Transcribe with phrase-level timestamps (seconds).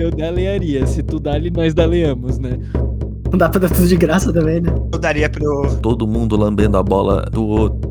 [0.00, 0.86] Eu delearia.
[0.86, 2.58] Se tu dá ali, nós daleamos, né?
[3.30, 4.70] Não dá pra dar tudo de graça também, né?
[4.90, 5.78] Eu daria pro.
[5.82, 7.90] Todo mundo lambendo a bola do outro.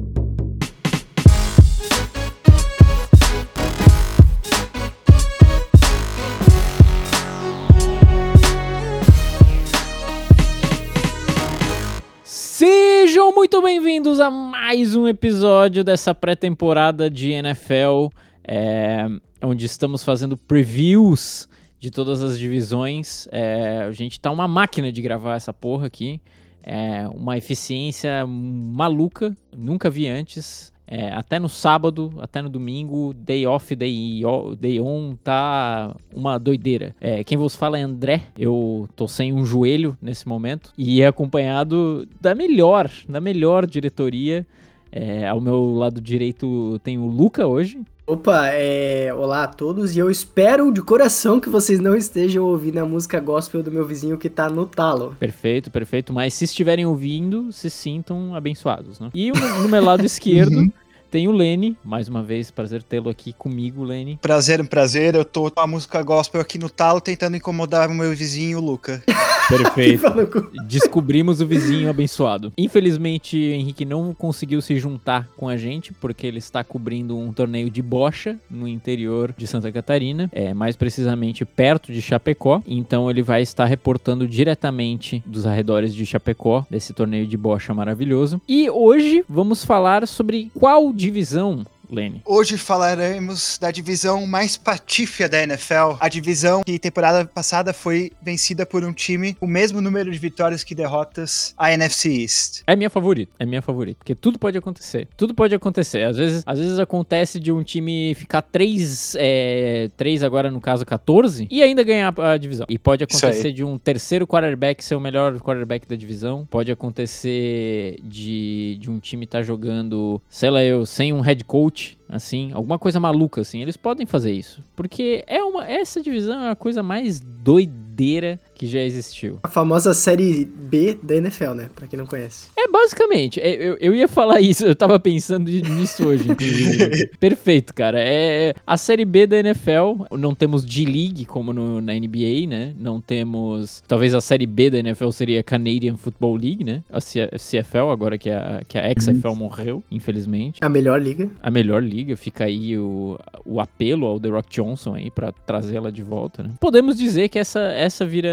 [12.23, 18.07] Sejam muito bem-vindos a mais um episódio dessa pré-temporada de NFL,
[18.44, 19.07] é,
[19.44, 21.48] onde estamos fazendo previews
[21.80, 23.27] de todas as divisões.
[23.31, 26.20] É, a gente tá uma máquina de gravar essa porra aqui.
[26.62, 30.73] É, uma eficiência maluca, nunca vi antes.
[30.91, 34.22] É, até no sábado, até no domingo, day off, day,
[34.59, 36.95] day on, tá uma doideira.
[37.00, 41.08] É, quem vos fala é André, eu tô sem um joelho nesse momento e é
[41.08, 44.45] acompanhado da melhor, da melhor diretoria.
[44.91, 47.80] É, ao meu lado direito tem o Luca hoje.
[48.09, 49.13] Opa, é...
[49.13, 53.20] olá a todos e eu espero de coração que vocês não estejam ouvindo a música
[53.20, 55.16] gospel do meu vizinho que tá no talo.
[55.20, 56.11] Perfeito, perfeito.
[56.11, 59.11] Mas se estiverem ouvindo, se sintam abençoados, né?
[59.14, 60.73] E no meu lado esquerdo
[61.11, 61.78] tem o Lene.
[61.83, 64.17] Mais uma vez, prazer tê-lo aqui comigo, Lene.
[64.20, 65.14] Prazer, um prazer.
[65.14, 68.61] Eu tô com a música gospel aqui no talo tentando incomodar o meu vizinho, o
[68.61, 69.03] Luca.
[69.50, 70.03] Perfeito.
[70.67, 72.53] Descobrimos o vizinho abençoado.
[72.58, 77.33] Infelizmente, o Henrique não conseguiu se juntar com a gente, porque ele está cobrindo um
[77.33, 82.61] torneio de bocha no interior de Santa Catarina, é, mais precisamente perto de Chapecó.
[82.67, 88.42] Então ele vai estar reportando diretamente dos arredores de Chapecó, desse torneio de bocha maravilhoso.
[88.47, 92.22] E hoje vamos falar sobre qual divisão, Lene?
[92.26, 95.98] Hoje falaremos da divisão mais patífia da NFL.
[96.00, 100.17] A divisão que temporada passada foi vencida por um time com o mesmo número de
[100.17, 102.62] vitórias que derrotas, a NFC East.
[102.67, 104.00] É minha favorita, é minha favorita.
[104.00, 105.08] Porque tudo pode acontecer.
[105.17, 106.04] Tudo pode acontecer.
[106.04, 110.86] Às vezes, às vezes acontece de um time ficar 3, é, 3 agora no caso
[110.86, 112.66] 14, e ainda ganhar a divisão.
[112.70, 116.48] E pode acontecer de um terceiro quarterback ser o melhor quarterback da divisão.
[116.50, 121.79] Pode acontecer de, de um time estar jogando, sei lá eu, sem um head coach,
[122.08, 123.62] assim, alguma coisa maluca, assim.
[123.62, 124.64] Eles podem fazer isso.
[124.76, 129.39] Porque é uma, essa divisão é a coisa mais doideira que já existiu.
[129.42, 131.69] A famosa série B da NFL, né?
[131.74, 132.50] Pra quem não conhece.
[132.57, 133.39] É, basicamente.
[133.39, 137.07] é, eu, eu ia falar isso, eu tava pensando nisso hoje, inclusive.
[137.19, 137.98] Perfeito, cara.
[138.01, 140.03] É a Série B da NFL.
[140.12, 142.74] Não temos D-League como no- na NBA, né?
[142.77, 143.81] Não temos.
[143.88, 146.83] Talvez a Série B da NFL seria a Canadian Football League, né?
[146.92, 150.59] A CFL, agora que a, que a XFL morreu, infelizmente.
[150.62, 151.30] A melhor liga.
[151.42, 152.18] A melhor liga.
[152.18, 156.51] Fica aí o, o apelo ao The Rock Johnson aí pra trazê-la de volta, né?
[156.59, 158.30] Podemos dizer que essa, essa vira.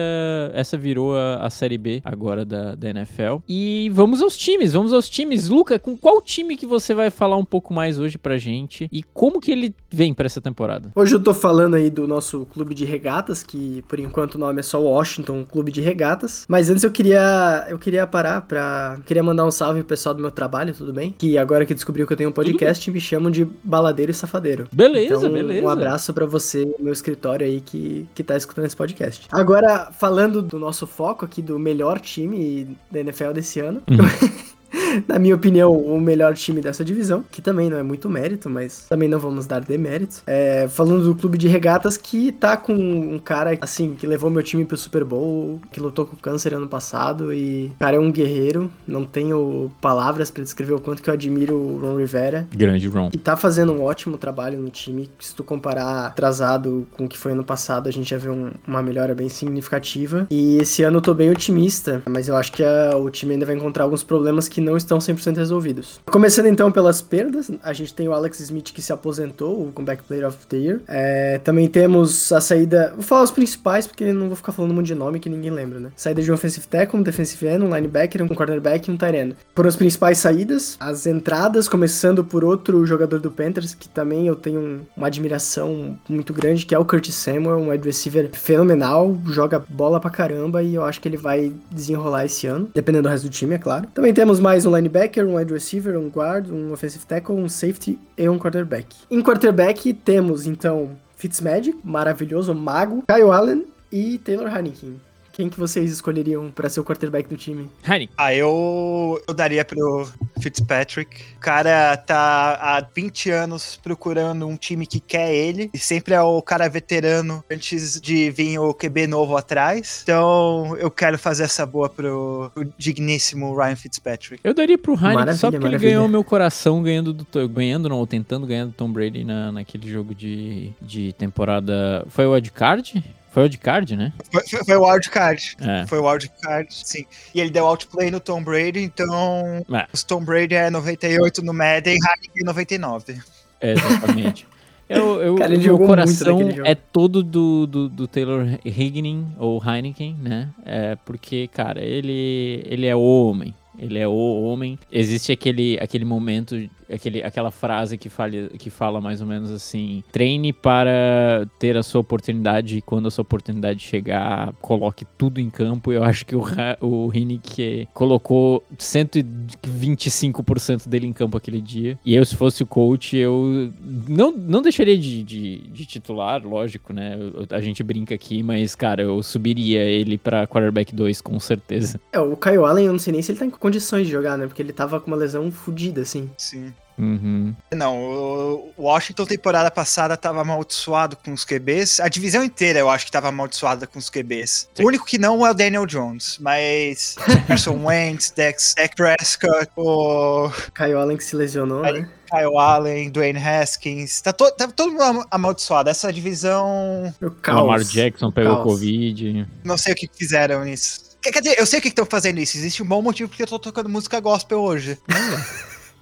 [0.52, 3.38] Essa virou a, a série B agora da, da NFL.
[3.48, 5.48] E vamos aos times, vamos aos times.
[5.48, 8.88] Luca, com qual time que você vai falar um pouco mais hoje pra gente?
[8.92, 10.90] E como que ele vem pra essa temporada?
[10.94, 14.60] Hoje eu tô falando aí do nosso clube de regatas, que por enquanto o nome
[14.60, 16.44] é só Washington Clube de Regatas.
[16.48, 18.98] Mas antes eu queria eu queria parar pra.
[19.04, 21.14] Queria mandar um salve pro pessoal do meu trabalho, tudo bem?
[21.16, 24.68] Que agora que descobriu que eu tenho um podcast, me chamam de baladeiro e safadeiro.
[24.72, 25.66] Beleza, Então, beleza.
[25.66, 29.26] Um abraço pra você, meu escritório aí que, que tá escutando esse podcast.
[29.30, 30.05] Agora, falando
[30.42, 33.82] do nosso foco aqui do melhor time da NFL desse ano.
[35.06, 38.86] Na minha opinião, o melhor time dessa divisão, que também não é muito mérito, mas
[38.88, 40.22] também não vamos dar deméritos.
[40.26, 44.42] É, falando do clube de regatas que tá com um cara, assim, que levou meu
[44.42, 48.10] time pro Super Bowl, que lutou com câncer ano passado e o cara é um
[48.10, 48.70] guerreiro.
[48.86, 52.46] Não tenho palavras pra descrever o quanto que eu admiro o Ron Rivera.
[52.54, 53.10] Grande Ron.
[53.12, 55.10] E tá fazendo um ótimo trabalho no time.
[55.20, 58.50] Se tu comparar atrasado com o que foi ano passado, a gente já vê um-
[58.66, 60.26] uma melhora bem significativa.
[60.30, 63.46] E esse ano eu tô bem otimista, mas eu acho que a- o time ainda
[63.46, 66.00] vai encontrar alguns problemas que não estão 100% resolvidos.
[66.06, 70.02] Começando então pelas perdas, a gente tem o Alex Smith que se aposentou, o Comeback
[70.02, 70.80] Player of the Year.
[70.88, 72.92] É, também temos a saída.
[72.94, 75.50] Vou falar os principais, porque não vou ficar falando um monte de nome que ninguém
[75.50, 75.90] lembra, né?
[75.96, 79.16] Saída de um offensive tackle, um defensive end, um linebacker, um cornerback e um tight
[79.16, 79.36] end.
[79.54, 80.76] Foram as principais saídas.
[80.80, 85.96] As entradas, começando por outro jogador do Panthers, que também eu tenho um- uma admiração
[86.08, 90.62] muito grande, que é o Curtis Samuel, um wide receiver fenomenal, joga bola pra caramba
[90.62, 93.58] e eu acho que ele vai desenrolar esse ano, dependendo do resto do time, é
[93.58, 93.86] claro.
[93.94, 97.98] Também temos mais um linebacker, um wide receiver, um guard, um offensive tackle, um safety
[98.16, 98.94] e um quarterback.
[99.10, 105.00] Em quarterback temos, então, Fitzmagic, maravilhoso, mago, Kyle Allen e Taylor Haneke.
[105.36, 107.68] Quem que vocês escolheriam pra ser o quarterback do time?
[107.86, 108.08] Heineken.
[108.16, 110.08] Ah, eu, eu daria pro
[110.40, 111.20] Fitzpatrick.
[111.36, 115.68] O cara tá há 20 anos procurando um time que quer ele.
[115.74, 120.00] E sempre é o cara veterano antes de vir o QB novo atrás.
[120.02, 124.40] Então eu quero fazer essa boa pro, pro digníssimo Ryan Fitzpatrick.
[124.42, 125.90] Eu daria pro Heineken Maravilha, só porque ele maravilha.
[125.90, 129.86] ganhou meu coração ganhando do ganhando não, ou tentando ganhar do Tom Brady na, naquele
[129.86, 132.06] jogo de, de temporada.
[132.08, 133.04] Foi o Card?
[133.36, 134.14] Foi o de card, né?
[134.32, 135.56] Foi, foi, foi o wildcard.
[135.60, 135.86] É.
[135.86, 137.04] Foi o wildcard, sim.
[137.34, 139.86] E ele deu outplay no Tom Brady, então É.
[139.92, 143.20] os Tom Brady é 98 no Madden e Heineken 99.
[143.60, 144.46] É, exatamente.
[144.88, 150.48] Eu, eu, Cara, meu coração é todo do, do, do Taylor Hignin, ou Heineken, né?
[150.64, 153.52] É porque, cara, ele, ele é o homem.
[153.76, 154.12] Ele é o
[154.44, 154.78] homem.
[154.90, 156.54] Existe aquele, aquele momento,
[156.92, 161.82] aquele, aquela frase que fala, que fala mais ou menos assim: treine para ter a
[161.82, 165.92] sua oportunidade e quando a sua oportunidade chegar, coloque tudo em campo.
[165.92, 166.42] Eu acho que o,
[166.80, 171.98] o Heineken colocou 125% dele em campo aquele dia.
[172.04, 173.72] E eu, se fosse o coach, eu
[174.08, 177.16] não, não deixaria de, de, de titular, lógico, né?
[177.50, 182.00] A gente brinca aqui, mas, cara, eu subiria ele pra quarterback 2, com certeza.
[182.12, 184.36] É, o Kyle Allen, eu não sei nem se ele tá em condições de jogar,
[184.36, 184.46] né?
[184.46, 186.30] Porque ele tava com uma lesão fodida, assim.
[186.36, 186.72] Sim.
[186.98, 187.54] Uhum.
[187.74, 192.00] Não, o Washington temporada passada tava amaldiçoado com os QBs.
[192.00, 194.68] A divisão inteira eu acho que tava amaldiçoada com os QBs.
[194.78, 197.14] O único que não é o Daniel Jones, mas
[197.46, 202.08] Carson Wentz, Dex, Dak Prescott, o Kyle Allen que se lesionou, Aí- né?
[202.28, 204.20] Kyle Allen, Dwayne Haskins.
[204.20, 205.88] Tá, to, tá todo mundo am- amaldiçoado.
[205.88, 207.60] Essa divisão, O caos.
[207.60, 208.64] Lamar Jackson pegou caos.
[208.64, 209.46] Covid.
[209.62, 211.06] não sei o que fizeram nisso.
[211.22, 212.56] Quer quer dizer, eu sei o que estão fazendo isso.
[212.56, 214.98] Existe um bom motivo porque eu tô tocando música gospel hoje.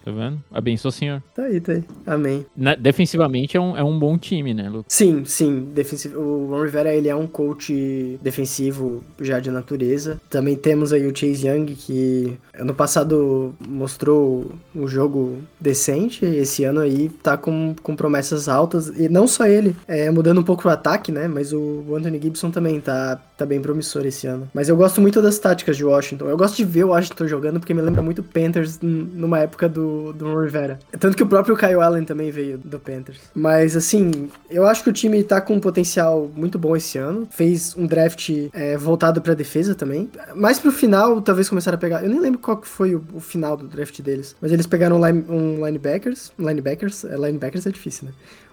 [0.05, 0.39] Tá vendo?
[0.53, 1.23] Abençoa, senhor.
[1.35, 1.85] Tá aí, tá aí.
[2.07, 2.45] Amém.
[2.55, 4.85] Na- defensivamente é um, é um bom time, né, Lucas?
[4.89, 5.69] Sim, sim.
[5.75, 6.21] Defensivo.
[6.21, 10.21] O Ron Rivera, ele é um coach defensivo já de natureza.
[10.29, 16.23] Também temos aí o Chase Young, que ano passado mostrou um jogo decente.
[16.27, 18.89] Esse ano aí tá com, com promessas altas.
[18.89, 21.27] E não só ele, é, mudando um pouco o ataque, né?
[21.29, 24.51] Mas o Anthony Gibson também tá, tá bem promissor esse ano.
[24.53, 26.27] Mas eu gosto muito das táticas de Washington.
[26.29, 29.94] Eu gosto de ver o Washington jogando porque me lembra muito Panthers numa época do,
[30.13, 30.79] do Rivera.
[30.99, 33.21] Tanto que o próprio Kyle Allen também veio do Panthers.
[33.35, 37.27] Mas assim, eu acho que o time tá com um potencial muito bom esse ano.
[37.31, 40.11] Fez um draft é, voltado pra defesa também.
[40.35, 42.03] Mais pro final, talvez começaram a pegar.
[42.03, 44.37] Eu nem lembro qual que foi o, o final do draft deles.
[44.41, 46.33] Mas eles pegaram um, line, um linebackers.
[46.39, 47.05] Linebackers.
[47.05, 48.13] É, linebackers é difícil, né?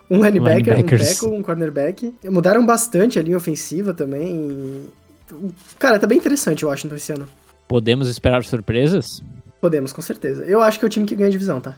[0.09, 1.01] Um linebacker, Linebackers.
[1.01, 2.13] um tackle, um cornerback.
[2.25, 4.87] Mudaram bastante a linha ofensiva também.
[5.79, 7.27] Cara, tá bem interessante o Washington esse ano.
[7.65, 9.23] Podemos esperar surpresas?
[9.61, 10.43] Podemos, com certeza.
[10.43, 11.77] Eu acho que é o time que ganha a divisão, tá?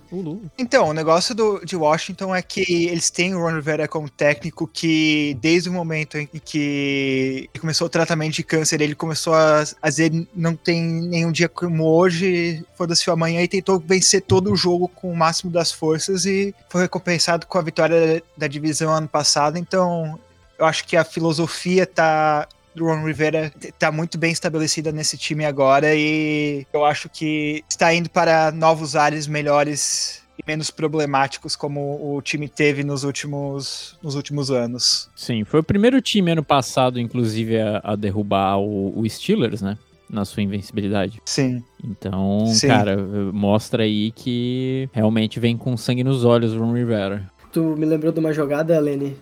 [0.58, 4.66] Então, o negócio do, de Washington é que eles têm o Ron Rivera como técnico
[4.66, 9.66] que, desde o momento em que ele começou o tratamento de câncer, ele começou a,
[9.82, 14.54] a dizer não tem nenhum dia como hoje, foda-se o amanhã, e tentou vencer todo
[14.54, 18.48] o jogo com o máximo das forças e foi recompensado com a vitória da, da
[18.48, 19.58] divisão ano passado.
[19.58, 20.18] Então,
[20.58, 25.46] eu acho que a filosofia tá do Ron Rivera tá muito bem estabelecida nesse time
[25.46, 32.16] agora e eu acho que está indo para novos ares melhores e menos problemáticos como
[32.16, 35.10] o time teve nos últimos, nos últimos anos.
[35.16, 39.78] Sim, foi o primeiro time ano passado, inclusive, a, a derrubar o, o Steelers, né?
[40.10, 41.22] Na sua invencibilidade.
[41.26, 41.64] Sim.
[41.84, 42.68] Então, Sim.
[42.68, 42.98] cara,
[43.32, 47.32] mostra aí que realmente vem com sangue nos olhos o Ron Rivera.
[47.52, 49.16] Tu me lembrou de uma jogada, Lenny,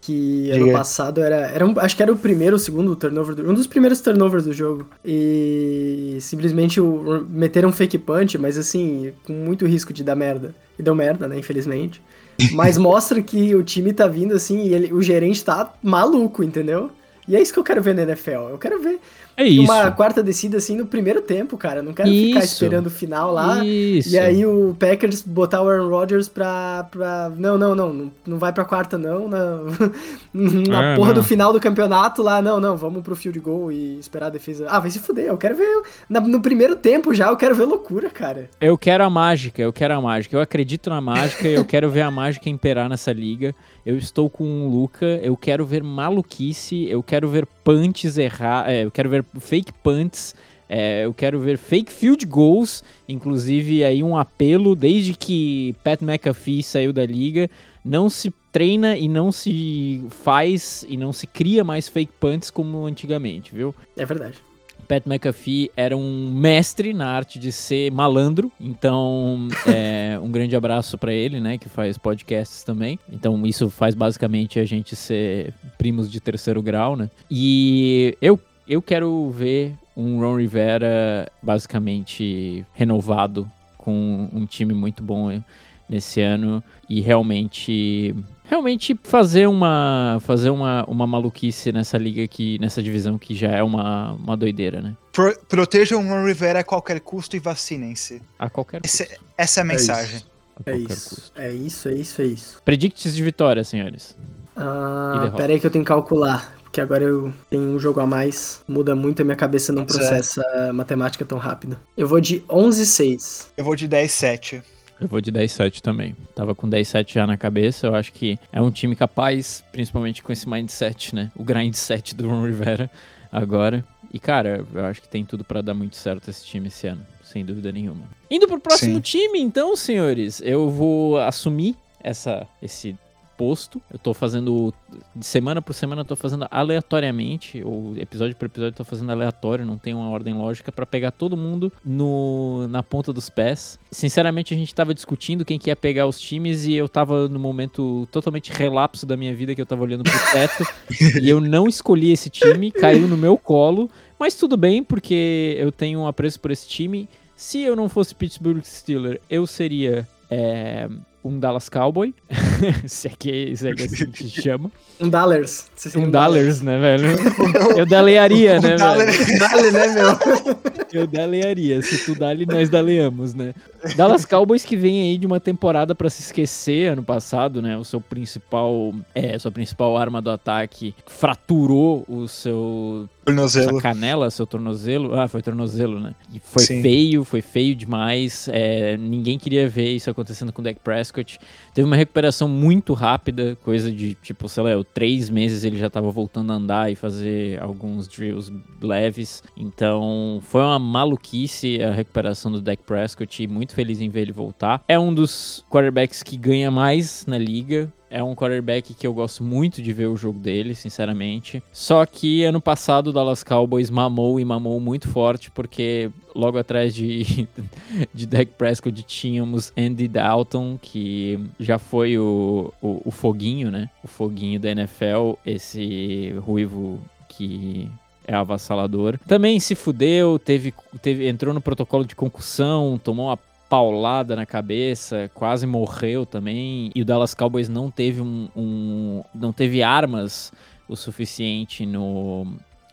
[0.00, 0.76] que ano Diga.
[0.78, 3.66] passado era, era um- acho que era o primeiro ou segundo turnover, do, um dos
[3.66, 4.86] primeiros turnovers do jogo.
[5.04, 10.54] E simplesmente o, meteram um fake punch, mas assim, com muito risco de dar merda.
[10.78, 12.02] E deu merda, né, infelizmente.
[12.52, 16.90] Mas mostra que o time tá vindo assim e ele- o gerente tá maluco, entendeu?
[17.26, 18.50] E é isso que eu quero ver na NFL.
[18.50, 19.00] Eu quero ver
[19.36, 19.70] É isso.
[19.70, 21.82] uma quarta descida assim no primeiro tempo, cara.
[21.82, 22.54] Não quero ficar Isso.
[22.54, 23.62] esperando o final lá.
[23.64, 24.14] Isso.
[24.14, 26.88] E aí o Packers botar o Aaron Rodgers pra.
[26.90, 27.30] pra...
[27.36, 28.38] Não, não, não, não.
[28.38, 29.28] Vai pra quarta, não.
[29.28, 29.58] Na,
[30.32, 31.14] na É, porra não.
[31.20, 32.76] do final do campeonato lá, não, não.
[32.76, 34.66] Vamos pro field goal e esperar a defesa.
[34.70, 35.26] Ah, vai se fuder.
[35.26, 35.82] Eu quero ver.
[36.08, 38.48] na- no primeiro tempo já, eu quero ver loucura, cara.
[38.60, 40.36] Eu quero a mágica, eu quero a mágica.
[40.36, 43.54] Eu acredito na mágica e eu quero ver a mágica imperar nessa liga.
[43.86, 48.84] Eu estou com o Luca, eu quero ver maluquice, eu quero ver punts errar, é,
[48.84, 50.34] eu quero ver fake punts,
[50.68, 56.64] é, eu quero ver fake field goals, inclusive aí um apelo desde que Pat McAfee
[56.64, 57.48] saiu da liga,
[57.84, 62.86] não se treina e não se faz e não se cria mais fake punts como
[62.86, 63.72] antigamente, viu?
[63.96, 64.38] É verdade.
[64.86, 70.96] Pat McAfee era um mestre na arte de ser malandro, então é, um grande abraço
[70.96, 72.98] pra ele, né, que faz podcasts também.
[73.10, 77.10] Então isso faz basicamente a gente ser primos de terceiro grau, né?
[77.30, 78.38] E eu
[78.68, 85.40] eu quero ver um Ron Rivera basicamente renovado com um time muito bom
[85.88, 88.14] nesse ano e realmente
[88.48, 93.62] realmente fazer uma fazer uma, uma maluquice nessa liga aqui, nessa divisão que já é
[93.62, 94.96] uma, uma doideira, né?
[95.12, 98.20] Pro, protejam o Ron Rivera a qualquer custo e vacinem-se.
[98.38, 100.22] A qualquer Esse- essa é a mensagem.
[100.66, 100.88] a É isso.
[101.16, 101.32] custo.
[101.36, 102.62] É isso, é isso, é isso.
[102.64, 104.16] Predicts de vitória, senhores.
[104.56, 105.36] Ah, derrota.
[105.36, 106.54] pera aí que eu tenho que calcular.
[106.72, 108.60] que agora eu tenho um jogo a mais.
[108.68, 109.86] Muda muito a minha cabeça, não é.
[109.86, 110.42] processa
[110.74, 111.78] matemática tão rápido.
[111.96, 113.46] Eu vou de 11-6.
[113.56, 114.62] Eu vou de 10-7.
[115.00, 116.16] Eu vou de 10-7 também.
[116.34, 117.86] Tava com 10-7 já na cabeça.
[117.86, 121.30] Eu acho que é um time capaz, principalmente com esse mindset, né?
[121.36, 122.90] O grindset do Ron Rivera
[123.30, 123.84] agora.
[124.12, 127.04] E, cara, eu acho que tem tudo pra dar muito certo esse time esse ano,
[127.22, 128.04] sem dúvida nenhuma.
[128.30, 129.00] Indo pro próximo Sim.
[129.00, 132.96] time, então, senhores, eu vou assumir essa, esse
[133.36, 133.80] posto.
[133.92, 134.72] Eu tô fazendo
[135.14, 139.10] de semana por semana, eu tô fazendo aleatoriamente, ou episódio por episódio, eu tô fazendo
[139.10, 143.78] aleatório, não tem uma ordem lógica pra pegar todo mundo no, na ponta dos pés.
[143.90, 147.38] Sinceramente, a gente tava discutindo quem que ia pegar os times e eu tava no
[147.38, 150.66] momento totalmente relapso da minha vida que eu tava olhando pro teto
[151.22, 155.70] e eu não escolhi esse time, caiu no meu colo, mas tudo bem porque eu
[155.70, 157.08] tenho um apreço por esse time.
[157.34, 160.88] Se eu não fosse Pittsburgh Steelers, eu seria é,
[161.26, 162.14] um Dallas Cowboy,
[162.86, 164.70] se é que, se é que assim que se chama.
[165.00, 165.66] Um Dollars.
[165.74, 167.08] Seria Um Dollars, né, velho?
[167.76, 168.96] Eu dalearia, né, Um dollar.
[168.98, 169.38] velho?
[169.38, 170.56] Dale, né, meu?
[170.92, 171.82] Eu dalearia.
[171.82, 173.52] Se tu dale, nós daleamos, né?
[173.96, 177.76] Dallas Cowboys que vem aí de uma temporada pra se esquecer ano passado, né?
[177.76, 183.80] O seu principal, é, sua principal arma do ataque fraturou o seu Tornozelo.
[183.80, 185.18] canela, seu tornozelo.
[185.18, 186.14] Ah, foi tornozelo, né?
[186.32, 186.80] E foi Sim.
[186.80, 188.48] feio, foi feio demais.
[188.52, 191.38] É, ninguém queria ver isso acontecendo com o Dak Prescott.
[191.74, 196.10] Teve uma recuperação muito rápida, coisa de, tipo, sei lá, três meses ele já tava
[196.10, 199.42] voltando a andar e fazer alguns drills leves.
[199.56, 204.32] Então, foi uma maluquice a recuperação do Dak Prescott e muito feliz em ver ele
[204.32, 204.82] voltar.
[204.86, 207.92] É um dos quarterbacks que ganha mais na liga.
[208.10, 211.62] É um quarterback que eu gosto muito de ver o jogo dele, sinceramente.
[211.72, 216.94] Só que ano passado o Dallas Cowboys mamou e mamou muito forte, porque logo atrás
[216.94, 217.48] de,
[218.14, 223.90] de Dak Prescott tínhamos Andy Dalton, que já foi o, o, o foguinho, né?
[224.04, 227.90] O foguinho da NFL, esse ruivo que
[228.26, 229.18] é avassalador.
[229.26, 235.30] Também se fudeu, teve, teve, entrou no protocolo de concussão, tomou uma paulada na cabeça,
[235.34, 236.90] quase morreu também.
[236.94, 240.52] E o Dallas Cowboys não teve um, um- não teve armas
[240.88, 242.46] o suficiente no,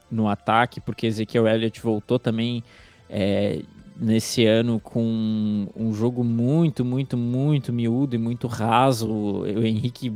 [0.10, 2.64] no ataque, porque Ezekiel Elliott voltou também
[3.10, 3.62] é,
[3.96, 9.10] nesse ano com um jogo muito, muito, muito miúdo e muito raso.
[9.12, 10.12] O Henrique,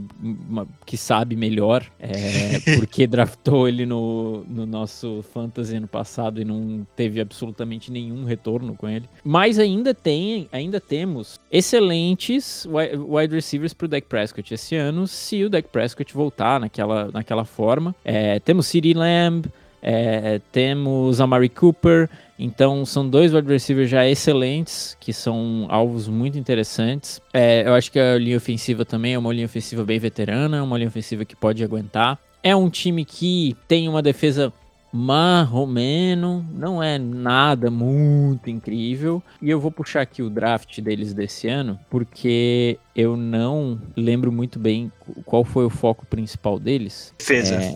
[0.86, 6.86] que sabe melhor, é, porque draftou ele no, no nosso Fantasy ano passado e não
[6.96, 9.08] teve absolutamente nenhum retorno com ele.
[9.24, 15.44] Mas ainda tem, ainda temos excelentes wi- wide receivers pro Dak Prescott esse ano, se
[15.44, 17.96] o Dak Prescott voltar naquela, naquela forma.
[18.04, 19.46] É, temos CeeDee Lamb,
[19.82, 26.38] é, temos Amari Cooper, então são dois wide receivers já excelentes, que são alvos muito
[26.38, 27.22] interessantes.
[27.34, 30.78] É, eu acho que a linha ofensiva também é uma linha ofensiva bem veterana, uma
[30.78, 32.20] linha ofensiva que pode aguentar.
[32.44, 34.54] É um time que tem uma defesa
[34.92, 39.22] marromeno, não é nada muito incrível.
[39.42, 44.58] E eu vou puxar aqui o draft deles desse ano, porque eu não lembro muito
[44.58, 44.92] bem
[45.26, 47.14] qual foi o foco principal deles.
[47.18, 47.56] Defesa.
[47.56, 47.76] É,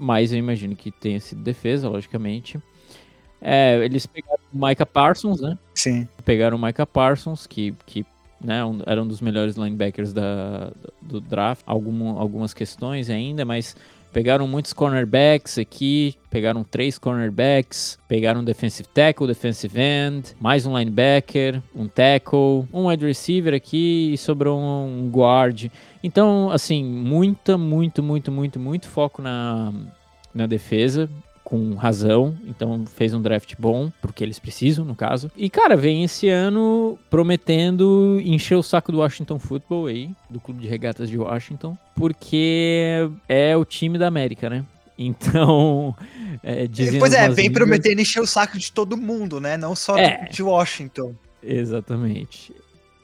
[0.00, 2.58] mas eu imagino que tenha sido defesa, logicamente.
[3.40, 5.58] É, eles pegaram o Micah Parsons, né?
[5.74, 6.06] Sim.
[6.24, 8.04] Pegaram o Micah Parsons, que, que
[8.40, 11.62] né, um- era um dos melhores linebackers da, do draft.
[11.66, 13.76] Algum, algumas questões ainda, mas
[14.12, 16.14] pegaram muitos cornerbacks aqui.
[16.30, 17.98] Pegaram três cornerbacks.
[18.08, 24.12] Pegaram um defensive tackle, defensive end, mais um linebacker, um tackle, um wide receiver aqui
[24.12, 25.70] e sobrou um guard.
[26.02, 29.72] Então, assim, muita, muito, muito, muito, muito foco na,
[30.34, 31.08] na defesa
[31.50, 35.32] com razão, então fez um draft bom, porque eles precisam, no caso.
[35.36, 40.60] E, cara, vem esse ano prometendo encher o saco do Washington Football aí, do Clube
[40.62, 44.64] de Regatas de Washington, porque é o time da América, né?
[44.96, 45.96] Então,
[46.40, 49.56] é, dizendo pois é, vem prometendo encher o saco de todo mundo, né?
[49.56, 50.28] Não só É.
[50.30, 51.16] de Washington.
[51.42, 52.54] Exatamente.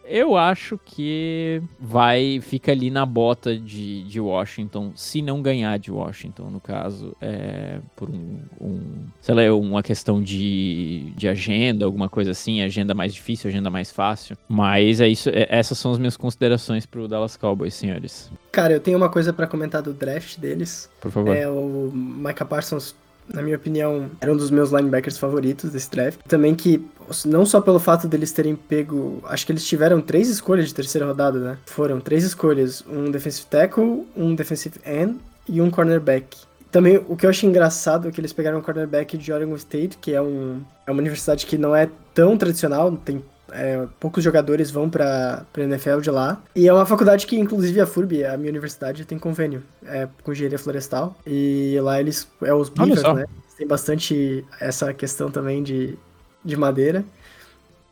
[0.08, 5.90] Eu acho que vai fica ali na bota de, de Washington, se não ganhar de
[5.90, 8.80] Washington, no caso, é, por um, um,
[9.20, 13.90] sei lá, uma questão de, de agenda, alguma coisa assim, agenda mais difícil, agenda mais
[13.90, 14.36] fácil.
[14.48, 18.30] Mas é isso, é- essas são as minhas considerações pro Dallas Cowboys, senhores.
[18.52, 20.88] Cara, eu tenho uma coisa pra comentar do draft deles.
[21.00, 21.36] Por favor.
[21.36, 22.94] É, o Micah Parsons,
[23.32, 26.20] na minha opinião, era um dos meus linebackers favoritos desse draft.
[26.28, 26.84] Também que,
[27.24, 29.22] não só pelo fato deles terem pego.
[29.24, 31.58] Acho que eles tiveram três escolhas de terceira rodada, né?
[31.66, 35.18] Foram três escolhas: um defensive tackle, um defensive end
[35.48, 36.36] e um cornerback.
[36.70, 39.98] Também o que eu achei engraçado é que eles pegaram um cornerback de Oregon State,
[39.98, 44.70] que é, um, é uma universidade que não é tão tradicional, tem É, poucos jogadores
[44.70, 46.42] vão pra, pra NFL de lá.
[46.54, 50.32] E é uma faculdade que, inclusive, a FURB, a minha universidade, tem convênio é, com
[50.32, 51.16] engenharia florestal.
[51.26, 52.28] E lá eles.
[52.42, 53.26] É os beavers, né?
[53.56, 55.98] Tem bastante essa questão também de,
[56.44, 57.04] de madeira.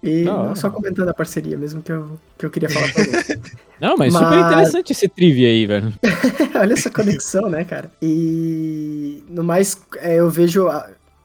[0.05, 3.41] E não, só comentando a parceria mesmo que eu, que eu queria falar pra você.
[3.81, 4.23] Não, mas, mas...
[4.23, 5.93] super interessante esse trivia aí, velho.
[6.55, 7.91] Olha essa conexão, né, cara?
[8.01, 10.69] E no mais, é, eu vejo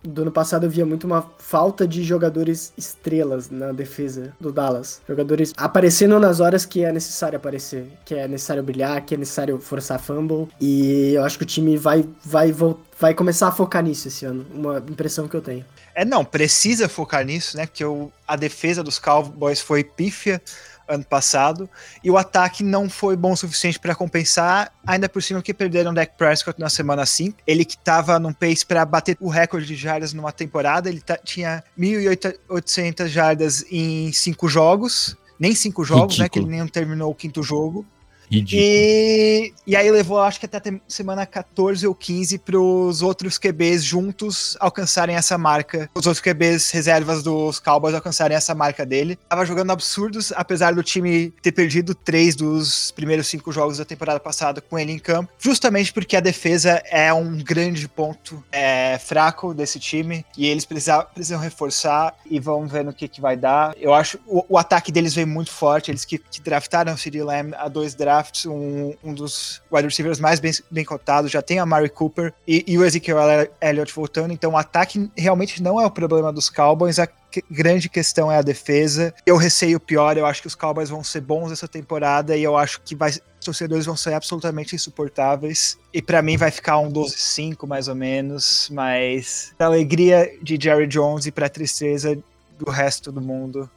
[0.04, 5.02] do ano passado eu via muito uma falta de jogadores estrelas na defesa do Dallas.
[5.08, 9.60] Jogadores aparecendo nas horas que é necessário aparecer, que é necessário brilhar, que é necessário
[9.60, 10.48] forçar fumble.
[10.60, 12.54] E eu acho que o time vai, vai,
[12.98, 14.46] vai começar a focar nisso esse ano.
[14.54, 15.66] Uma impressão que eu tenho.
[15.94, 17.66] É, não, precisa focar nisso, né?
[17.66, 20.42] Porque o, a defesa dos Cowboys foi pífia
[20.90, 21.70] ano passado,
[22.04, 25.92] e o ataque não foi bom o suficiente para compensar, ainda por cima que perderam
[25.92, 27.38] o Dak Prescott na semana 5.
[27.46, 31.64] Ele que estava num pace para bater o recorde de jardas numa temporada, ele tinha
[31.78, 36.24] 1.800 jardas em cinco jogos, nem cinco jogos, Ridículo.
[36.24, 37.86] né, que ele nem terminou o quinto jogo.
[38.32, 38.62] Ridículo.
[38.62, 43.38] E, e aí levou, acho que até a semana 14 ou 15 para os outros
[43.38, 45.90] QBs juntos alcançarem essa marca.
[45.96, 49.18] Os outros QBs reservas dos Cowboys alcançarem essa marca dele.
[49.28, 54.20] Tava jogando absurdos, apesar do time ter perdido três dos primeiros cinco jogos da temporada
[54.20, 59.54] passada com ele em campo, justamente porque a defesa é um grande ponto é, fraco
[59.54, 63.74] desse time e eles precisam, precisam reforçar e vão ver no que, que vai dar.
[63.78, 67.24] Eu acho o, o ataque deles vem muito forte, eles que, que draftaram o CD
[67.24, 71.42] Lamb a dois drafts drafts, um, um dos wide receivers mais bem, bem cotados, já
[71.42, 73.18] tem a Mari Cooper e, e o Ezekiel
[73.62, 77.08] Elliott voltando, então o ataque realmente não é o problema dos Cowboys, a
[77.50, 79.14] grande questão é a defesa.
[79.24, 82.58] Eu receio pior, eu acho que os Cowboys vão ser bons essa temporada e eu
[82.58, 85.78] acho que vai, os torcedores vão ser absolutamente insuportáveis.
[85.94, 90.88] E para mim vai ficar um 12-5 mais ou menos, mas pra alegria de Jerry
[90.88, 92.18] Jones e pra tristeza
[92.58, 93.70] do resto do mundo,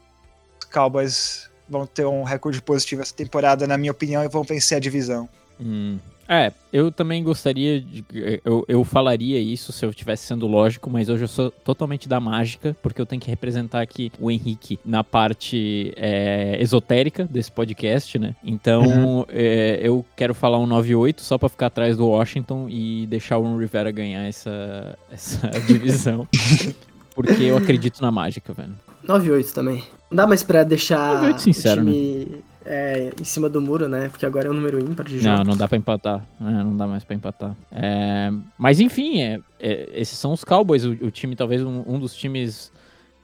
[0.58, 4.76] os Cowboys vão ter um recorde positivo essa temporada, na minha opinião, e vão vencer
[4.76, 5.28] a divisão.
[5.60, 5.98] Hum.
[6.28, 8.04] É, eu também gostaria de.
[8.44, 12.20] Eu, eu falaria isso se eu estivesse sendo lógico, mas hoje eu sou totalmente da
[12.20, 18.18] mágica, porque eu tenho que representar aqui o Henrique na parte é, esotérica desse podcast,
[18.18, 18.34] né?
[18.42, 19.24] Então uhum.
[19.28, 23.42] é, eu quero falar um 9-8 só pra ficar atrás do Washington e deixar o
[23.42, 26.26] Ron Rivera ganhar essa, essa divisão.
[27.14, 28.74] porque eu acredito na mágica, velho.
[29.06, 29.84] 9-8 também.
[30.10, 32.38] Não dá mais pra deixar sincero, o time né?
[32.64, 34.08] é, em cima do muro, né?
[34.08, 35.38] Porque agora é um número ímpar de jogos.
[35.38, 36.24] Não, não dá pra empatar.
[36.40, 37.56] É, não dá mais pra empatar.
[37.70, 40.84] É, mas enfim, é, é, esses são os Cowboys.
[40.84, 42.70] O, o time, talvez um, um, dos times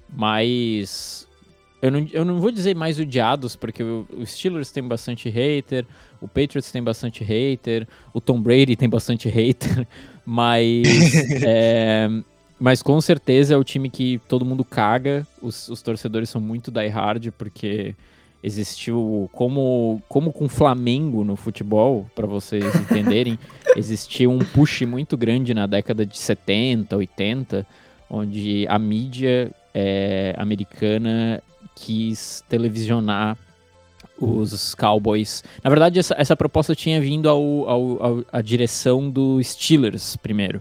[0.08, 1.26] mais.
[1.80, 5.86] Eu não, eu não vou dizer mais odiados, porque o, o Steelers tem bastante hater,
[6.20, 9.86] o Patriots tem bastante hater, o Tom Brady tem bastante hater,
[10.26, 10.82] mas.
[12.58, 15.26] mas com certeza é o time que todo mundo caga.
[15.40, 17.94] Os, os torcedores são muito die hard, porque
[18.42, 23.38] existiu como como com Flamengo no futebol, para vocês entenderem,
[23.76, 27.66] existiu um push muito grande na década de 70, 80,
[28.10, 31.42] onde a mídia é, americana
[31.74, 33.36] quis televisionar
[34.20, 35.44] os Cowboys.
[35.62, 40.60] Na verdade, essa, essa proposta tinha vindo ao, ao, ao, à direção do Steelers primeiro.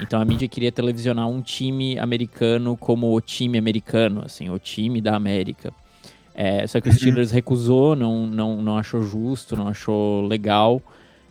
[0.00, 5.00] Então a mídia queria televisionar um time americano como o time americano, assim, o time
[5.00, 5.72] da América.
[6.34, 6.96] É, só que o uhum.
[6.96, 10.80] Steelers recusou, não, não, não achou justo, não achou legal.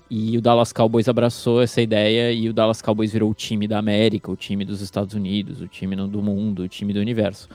[0.10, 3.78] E o Dallas Cowboys abraçou essa ideia e o Dallas Cowboys virou o time da
[3.78, 7.48] América, o time dos Estados Unidos, o time do mundo, o time do universo.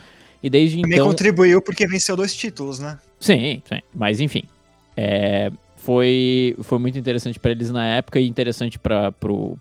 [0.43, 1.07] E desde Também então.
[1.07, 2.99] contribuiu porque venceu dois títulos, né?
[3.21, 3.81] Sim, sim.
[3.95, 4.45] Mas enfim.
[4.97, 9.59] É, foi, foi muito interessante para eles na época e interessante para pro,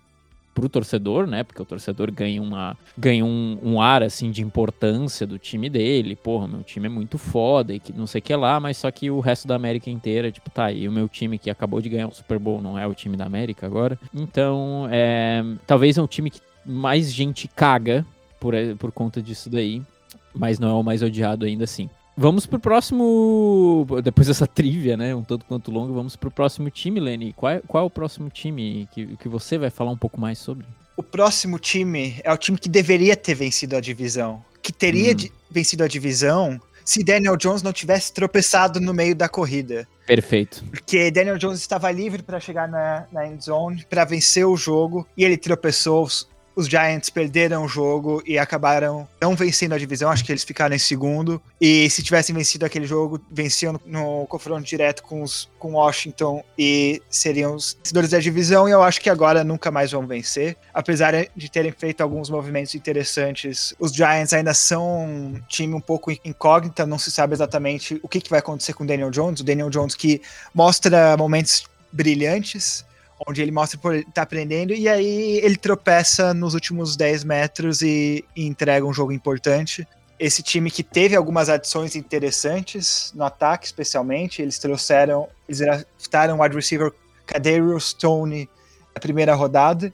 [0.54, 1.44] pro torcedor, né?
[1.44, 6.16] Porque o torcedor ganha, uma, ganha um, um, ar, assim, de importância do time dele.
[6.16, 8.92] Porra, meu time é muito foda e que não sei o que lá, mas só
[8.92, 11.90] que o resto da América inteira, tipo, tá, e o meu time que acabou de
[11.90, 13.98] ganhar o Super Bowl não é o time da América agora.
[14.14, 18.06] Então, é, talvez é um time que mais gente caga
[18.40, 19.82] por, por conta disso daí,
[20.34, 21.90] mas não é o mais odiado ainda assim.
[22.22, 23.88] Vamos pro próximo.
[24.04, 25.16] Depois dessa trivia, né?
[25.16, 27.34] Um tanto quanto longo, vamos pro próximo time, Lenny.
[27.34, 30.38] Qual é, qual é o próximo time que, que você vai falar um pouco mais
[30.38, 30.68] sobre?
[30.96, 34.46] O próximo time é o time que deveria ter vencido a divisão.
[34.62, 35.30] Que teria hum.
[35.50, 39.88] vencido a divisão se Daniel Jones não tivesse tropeçado no meio da corrida.
[40.06, 40.64] Perfeito.
[40.70, 45.08] Porque Daniel Jones estava livre para chegar na, na end zone, para vencer o jogo,
[45.18, 46.08] e ele tropeçou
[46.56, 50.76] os Giants perderam o jogo e acabaram não vencendo a divisão, acho que eles ficaram
[50.76, 51.42] em segundo.
[51.60, 56.44] E se tivessem vencido aquele jogo, venciam no, no confronto direto com, os, com Washington
[56.58, 58.68] e seriam os vencedores da divisão.
[58.68, 60.58] E eu acho que agora nunca mais vão vencer.
[60.74, 66.12] Apesar de terem feito alguns movimentos interessantes, os Giants ainda são um time um pouco
[66.26, 69.42] incógnita, não se sabe exatamente o que, que vai acontecer com o Daniel Jones.
[69.42, 70.22] O Daniel Jones que
[70.54, 72.86] mostra momentos brilhantes,
[73.28, 78.26] onde ele mostra por tá aprendendo e aí ele tropeça nos últimos 10 metros e,
[78.36, 79.88] e, entrega um jogo importante.
[80.20, 86.44] Esse time que teve algumas adições interessantes no ataque, especialmente, eles trouxeram, eles draftaram o
[86.44, 86.92] wide receiver
[87.26, 88.50] Kadarius Stone
[88.94, 89.94] na primeira rodada,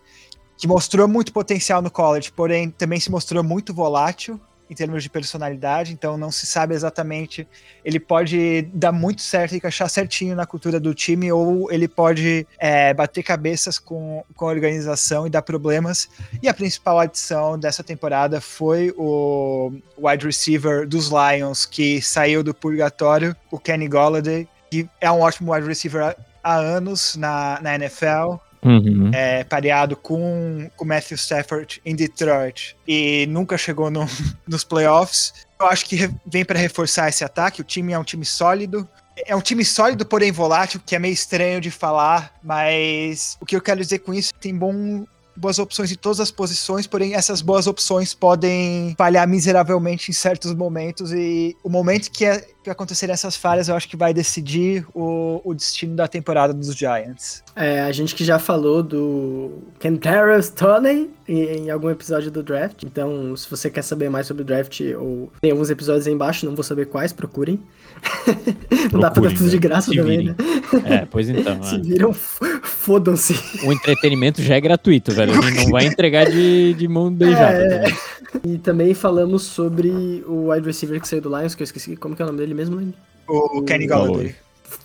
[0.58, 5.10] que mostrou muito potencial no college, porém também se mostrou muito volátil em termos de
[5.10, 7.48] personalidade, então não se sabe exatamente.
[7.84, 12.46] Ele pode dar muito certo e encaixar certinho na cultura do time, ou ele pode
[12.60, 16.10] é, bater cabeças com, com a organização e dar problemas.
[16.42, 22.54] E a principal adição dessa temporada foi o wide receiver dos Lions, que saiu do
[22.54, 28.47] purgatório, o Kenny Golladay, que é um ótimo wide receiver há anos na, na NFL.
[28.64, 29.12] Uhum.
[29.14, 34.08] É, pareado com o Matthew Stafford em Detroit e nunca chegou no,
[34.48, 35.34] nos playoffs.
[35.60, 37.62] Eu acho que vem para reforçar esse ataque.
[37.62, 38.88] O time é um time sólido.
[39.26, 43.56] É um time sólido, porém volátil, que é meio estranho de falar, mas o que
[43.56, 46.86] eu quero dizer com isso é que tem bom, boas opções em todas as posições,
[46.86, 52.48] porém essas boas opções podem falhar miseravelmente em certos momentos e o momento que, é,
[52.68, 56.76] que acontecerem essas falhas eu acho que vai decidir o, o destino da temporada dos
[56.76, 57.44] Giants.
[57.56, 63.36] É, a gente que já falou do Kentarius Tony em algum episódio do draft, então
[63.36, 66.56] se você quer saber mais sobre o draft ou tem alguns episódios aí embaixo, não
[66.56, 67.60] vou saber quais, procurem.
[68.92, 70.36] não dá pra dar tudo de graça também, né?
[70.86, 71.62] É, pois então.
[71.64, 73.34] Se viram, fodam-se.
[73.66, 75.38] O entretenimento já é gratuito, velho.
[75.38, 77.58] A gente não vai entregar de, de mão beijada.
[77.58, 78.18] É...
[78.46, 82.16] E também falamos sobre o wide receiver que saiu do Lions, que eu esqueci como
[82.16, 82.94] que é o nome dele mesmo, Lenny?
[83.28, 84.36] O, Kenny Golladay.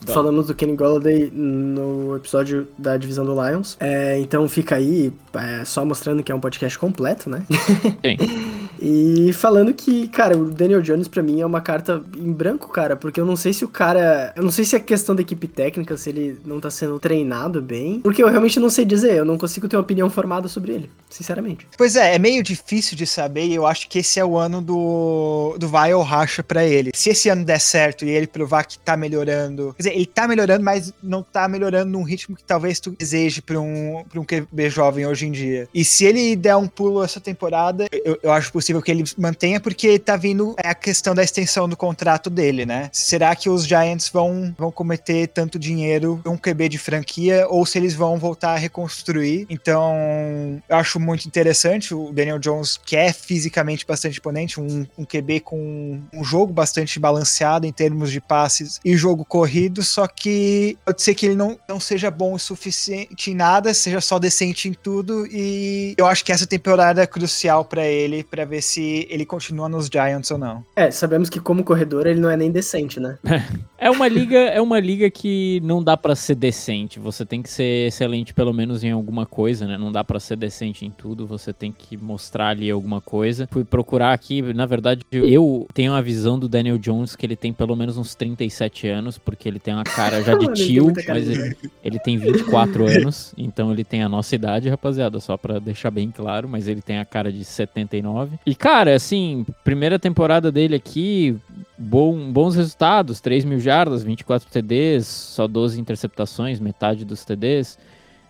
[0.07, 3.77] Falamos do Kenny Golladay no episódio da divisão do Lions.
[3.81, 7.45] É, então fica aí, é, só mostrando que é um podcast completo, né?
[8.05, 8.62] Sim.
[8.83, 12.97] E falando que, cara, o Daniel Jones para mim é uma carta em branco, cara,
[12.97, 15.47] porque eu não sei se o cara, eu não sei se é questão da equipe
[15.47, 19.25] técnica, se ele não tá sendo treinado bem, porque eu realmente não sei dizer, eu
[19.25, 21.69] não consigo ter uma opinião formada sobre ele, sinceramente.
[21.79, 24.61] Pois é, é meio difícil de saber e eu acho que esse é o ano
[24.61, 26.91] do, do vai ou racha para ele.
[26.93, 30.27] Se esse ano der certo e ele provar que tá melhorando, quer dizer, ele tá
[30.27, 34.25] melhorando, mas não tá melhorando num ritmo que talvez tu deseje pra um, pra um
[34.25, 35.69] QB jovem hoje em dia.
[35.73, 39.05] E se ele der um pulo essa temporada, eu, eu acho possível possível que ele
[39.19, 42.89] mantenha, porque tá vindo é a questão da extensão do contrato dele, né?
[42.93, 47.79] Será que os Giants vão, vão cometer tanto dinheiro um QB de franquia ou se
[47.79, 49.47] eles vão voltar a reconstruir?
[49.51, 55.05] Então, eu acho muito interessante o Daniel Jones, que é fisicamente bastante imponente, um, um
[55.05, 60.79] QB com um jogo bastante balanceado em termos de passes e jogo corrido, só que
[60.85, 64.69] pode ser que ele não, não seja bom o suficiente em nada, seja só decente
[64.69, 69.07] em tudo e eu acho que essa temporada é crucial para ele, para ver se
[69.11, 70.65] ele continua nos Giants ou não.
[70.75, 73.19] É, sabemos que como corredor ele não é nem decente, né?
[73.79, 76.99] é uma liga, é uma liga que não dá para ser decente.
[76.99, 79.77] Você tem que ser excelente pelo menos em alguma coisa, né?
[79.77, 81.27] Não dá para ser decente em tudo.
[81.27, 83.49] Você tem que mostrar ali alguma coisa.
[83.51, 87.53] Fui procurar aqui, na verdade, eu tenho a visão do Daniel Jones que ele tem
[87.53, 91.57] pelo menos uns 37 anos, porque ele tem uma cara já de tio, mas ele,
[91.83, 96.11] ele tem 24 anos, então ele tem a nossa idade, rapaziada, só para deixar bem
[96.11, 98.39] claro, mas ele tem a cara de 79.
[98.45, 101.37] E, cara, assim, primeira temporada dele aqui,
[101.79, 107.79] bom, bons resultados, 3 mil jardas, 24 TDs, só 12 interceptações, metade dos TDs.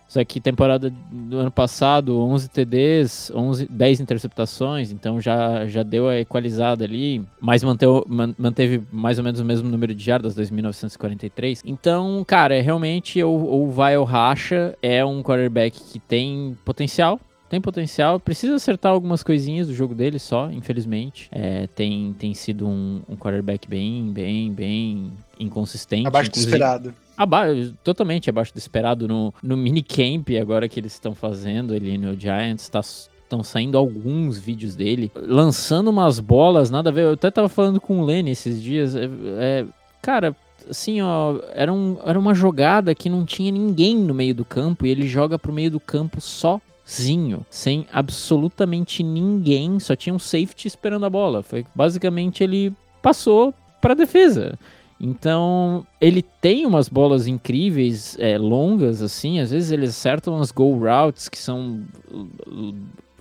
[0.07, 6.07] Isso aqui, temporada do ano passado, 11 TDs, 11, 10 interceptações, então já, já deu
[6.07, 8.03] a equalizada ali, mas manteve,
[8.37, 11.61] manteve mais ou menos o mesmo número de jardas, 2.943.
[11.65, 17.19] Então, cara, é realmente ou, ou vai ou racha, é um quarterback que tem potencial,
[17.53, 21.29] tem potencial, precisa acertar algumas coisinhas do jogo dele só, infelizmente.
[21.31, 26.07] É, tem, tem sido um, um quarterback bem, bem, bem inconsistente.
[26.07, 26.95] Abaixo do esperado.
[27.15, 27.45] Aba
[27.83, 32.67] totalmente abaixo do esperado no, no minicamp agora que eles estão fazendo ali no Giants.
[32.69, 37.03] Tá, estão saindo alguns vídeos dele, lançando umas bolas, nada a ver.
[37.03, 38.95] Eu até tava falando com o Lenny esses dias.
[38.95, 39.65] É, é,
[40.01, 40.35] cara,
[40.67, 44.87] assim, ó, era, um, era uma jogada que não tinha ninguém no meio do campo
[44.87, 50.19] e ele joga pro meio do campo só sozinho, sem absolutamente ninguém, só tinha um
[50.19, 51.41] safety esperando a bola.
[51.41, 54.57] Foi basicamente ele passou para defesa.
[54.99, 59.39] Então, ele tem umas bolas incríveis, é, longas, assim.
[59.39, 61.83] Às vezes ele acerta umas go routes que são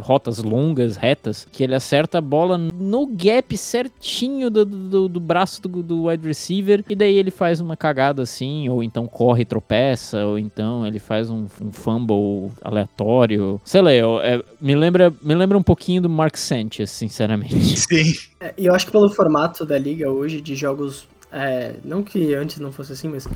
[0.02, 5.62] rotas longas, retas, que ele acerta a bola no gap certinho do, do, do braço
[5.62, 9.46] do, do, wide receiver, e daí ele faz uma cagada assim, ou então corre e
[9.46, 13.60] tropeça, ou então ele faz um, um fumble aleatório.
[13.64, 17.54] Sei lá, eu, é, me, lembra, me lembra um pouquinho do Mark Sanchez, sinceramente.
[17.78, 18.12] Sim.
[18.40, 21.06] É, e eu acho que pelo formato da liga hoje, de jogos.
[21.30, 23.26] É, não que antes não fosse assim, mas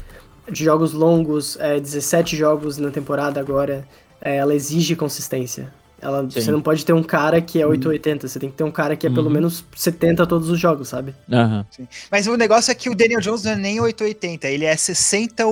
[0.50, 3.86] de jogos longos, é, 17 jogos na temporada agora,
[4.20, 5.72] é, ela exige consistência.
[6.00, 8.70] Ela, você não pode ter um cara que é 880, você tem que ter um
[8.70, 9.32] cara que é pelo uhum.
[9.32, 11.14] menos 70 todos os jogos, sabe?
[11.28, 11.64] Uhum.
[12.10, 15.46] Mas o negócio é que o Daniel Jones não é nem 880, ele é 60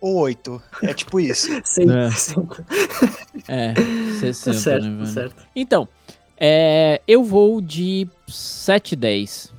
[0.00, 0.62] ou 8.
[0.82, 1.48] É tipo isso.
[1.64, 2.10] 100, é.
[2.10, 2.66] 60.
[3.48, 3.74] É,
[4.20, 5.36] 60, tá certo, né, tá certo.
[5.54, 5.88] Então,
[6.36, 9.50] é, eu vou de 7-10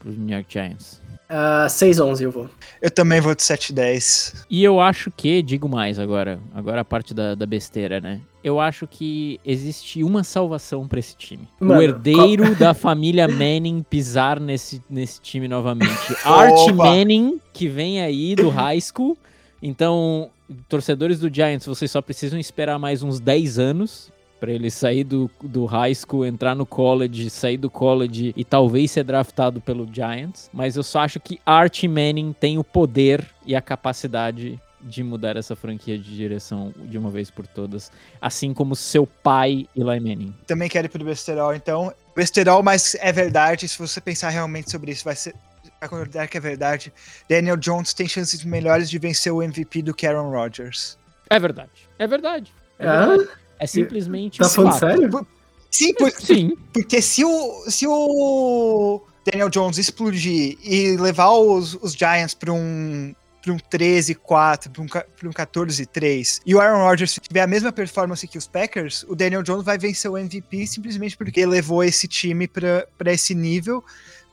[0.00, 1.00] pro New York Giants.
[1.28, 2.50] Uh, 6-11 eu vou.
[2.82, 4.44] Eu também vou de 7-10.
[4.48, 8.20] E eu acho que, digo mais agora, agora a parte da, da besteira, né?
[8.42, 11.48] Eu acho que existe uma salvação para esse time.
[11.58, 12.54] Mano, o herdeiro qual...
[12.56, 16.14] da família Manning pisar nesse, nesse time novamente.
[16.22, 19.16] Art Manning, que vem aí do high school.
[19.62, 20.30] Então,
[20.68, 25.30] torcedores do Giants, vocês só precisam esperar mais uns 10 anos para ele sair do,
[25.42, 30.50] do high school, entrar no college, sair do college e talvez ser draftado pelo Giants.
[30.52, 35.36] Mas eu só acho que Art Manning tem o poder e a capacidade de mudar
[35.36, 40.34] essa franquia de direção de uma vez por todas, assim como seu pai Eli Manning.
[40.46, 41.92] Também quero ir pro besterol, então.
[42.14, 45.34] Besterol, mas é verdade, se você pensar realmente sobre isso, vai ser
[45.80, 46.92] vai concordar que é verdade.
[47.28, 50.98] Daniel Jones tem chances melhores de vencer o MVP do que Aaron Rodgers.
[51.30, 51.88] É verdade.
[51.98, 52.52] É verdade.
[52.78, 53.28] É verdade.
[53.58, 54.38] É simplesmente.
[54.38, 55.26] Tá falando sério?
[55.70, 56.56] Sim, por, Sim.
[56.72, 63.14] Porque se o, se o Daniel Jones explodir e levar os, os Giants para um
[63.44, 67.70] para um 13-4, para um, pra um 14-3, e o Aaron Rodgers tiver a mesma
[67.70, 71.84] performance que os Packers, o Daniel Jones vai vencer o MVP simplesmente porque ele levou
[71.84, 73.84] esse time para esse nível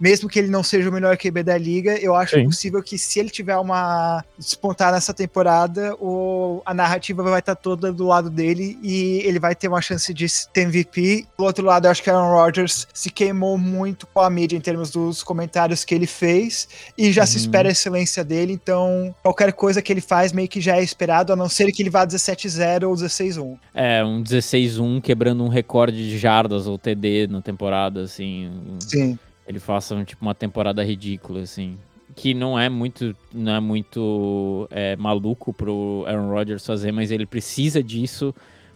[0.02, 2.46] mesmo que ele não seja o melhor QB da liga, eu acho Sim.
[2.46, 7.94] possível que se ele tiver uma despontar nessa temporada, o, a narrativa vai estar toda
[7.94, 11.28] do lado dele e ele vai ter uma chance de ter MVP.
[11.38, 14.62] Do outro lado, eu acho que Aaron Rodgers se queimou muito com a mídia em
[14.62, 17.28] termos dos comentários que ele fez e já uhum.
[17.28, 20.84] se espera a excelência dele, então qualquer coisa que ele faz meio que já é
[20.84, 23.56] esperado, a não ser que ele vá 17-0 ou 16-1.
[23.76, 28.52] É, um 16-1 quebrando um recorde de jardas ou TD na temporada, assim.
[28.80, 29.20] Sim
[29.52, 31.78] ele faça um, tipo uma temporada ridícula assim.
[32.16, 37.26] Que não é muito não é muito é, maluco pro Aaron Rodgers fazer mas ele
[37.26, 38.34] precisa disso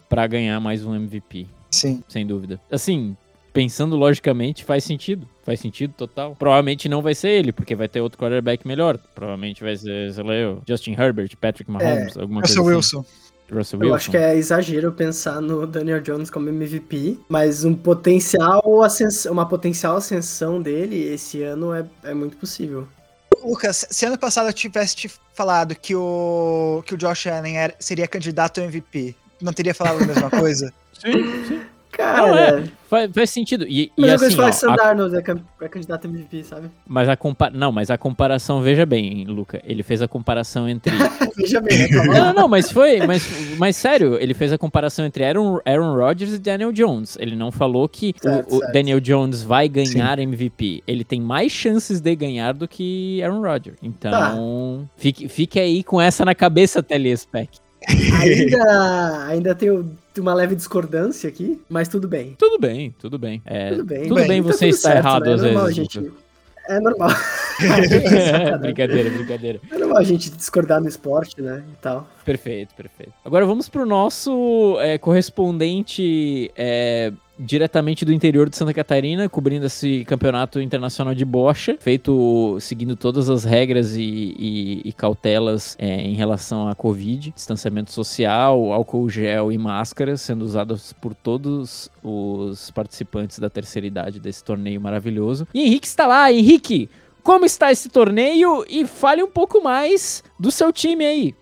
[0.08, 2.02] para ganhar mais um MVP sim.
[2.08, 2.60] Sem dúvida.
[2.70, 3.16] Assim
[3.52, 5.26] pensando logicamente faz sentido.
[5.42, 6.36] Faz sentido total.
[6.36, 8.98] Provavelmente não vai ser ele porque vai ter outro quarterback melhor.
[9.14, 12.68] Provavelmente vai ser sei lá eu, Justin Herbert Patrick Mahomes é, alguma coisa assim.
[12.68, 13.04] Wilson
[13.52, 18.62] Russell Eu acho que é exagero pensar no Daniel Jones como MVP, mas um potencial
[19.30, 22.86] uma potencial ascensão dele esse ano é, é muito possível.
[23.42, 27.74] Lucas, se ano passado eu tivesse te falado que o, que o Josh Allen era,
[27.78, 30.72] seria candidato ao MVP, não teria falado a mesma coisa?
[30.92, 31.62] sim, sim.
[31.92, 33.66] Cara, não, é, faz, faz, sentido.
[33.68, 35.20] E, mas e assim, ó, que Sandarnold a...
[35.64, 36.70] é candidato a MVP, sabe?
[36.86, 37.50] Mas a compa...
[37.50, 40.92] Não, mas a comparação, veja bem, Luca, ele fez a comparação entre...
[41.36, 42.04] veja bem, né?
[42.06, 46.34] Não, não, mas foi, mas, mas sério, ele fez a comparação entre Aaron, Aaron Rodgers
[46.34, 47.16] e Daniel Jones.
[47.20, 50.24] Ele não falou que certo, o, o Daniel Jones vai ganhar Sim.
[50.24, 50.82] MVP.
[50.86, 53.76] Ele tem mais chances de ganhar do que Aaron Rodgers.
[53.82, 54.92] Então, tá.
[54.96, 57.58] fique, fique aí com essa na cabeça, Telespec.
[58.20, 62.34] Ainda, ainda tenho uma leve discordância aqui, mas tudo bem.
[62.38, 63.42] Tudo bem, tudo bem.
[63.44, 65.32] É, tudo bem, tudo bem, bem você tá está certo, errado né?
[65.34, 65.76] às é normal, vezes.
[65.76, 66.12] Gente,
[66.68, 67.10] é normal.
[67.62, 69.60] é, brincadeira, brincadeira.
[69.70, 71.64] É normal a gente discordar no esporte, né?
[71.72, 72.08] E tal.
[72.24, 73.12] Perfeito, perfeito.
[73.24, 80.04] Agora vamos pro nosso é, correspondente é, diretamente do interior de Santa Catarina, cobrindo esse
[80.04, 86.14] campeonato internacional de bocha, feito seguindo todas as regras e, e, e cautelas é, em
[86.14, 93.38] relação à Covid, distanciamento social, álcool gel e máscaras sendo usadas por todos os participantes
[93.38, 95.46] da terceira idade desse torneio maravilhoso.
[95.52, 96.88] E Henrique está lá, Henrique!
[97.22, 98.64] Como está esse torneio?
[98.68, 101.34] E fale um pouco mais do seu time aí.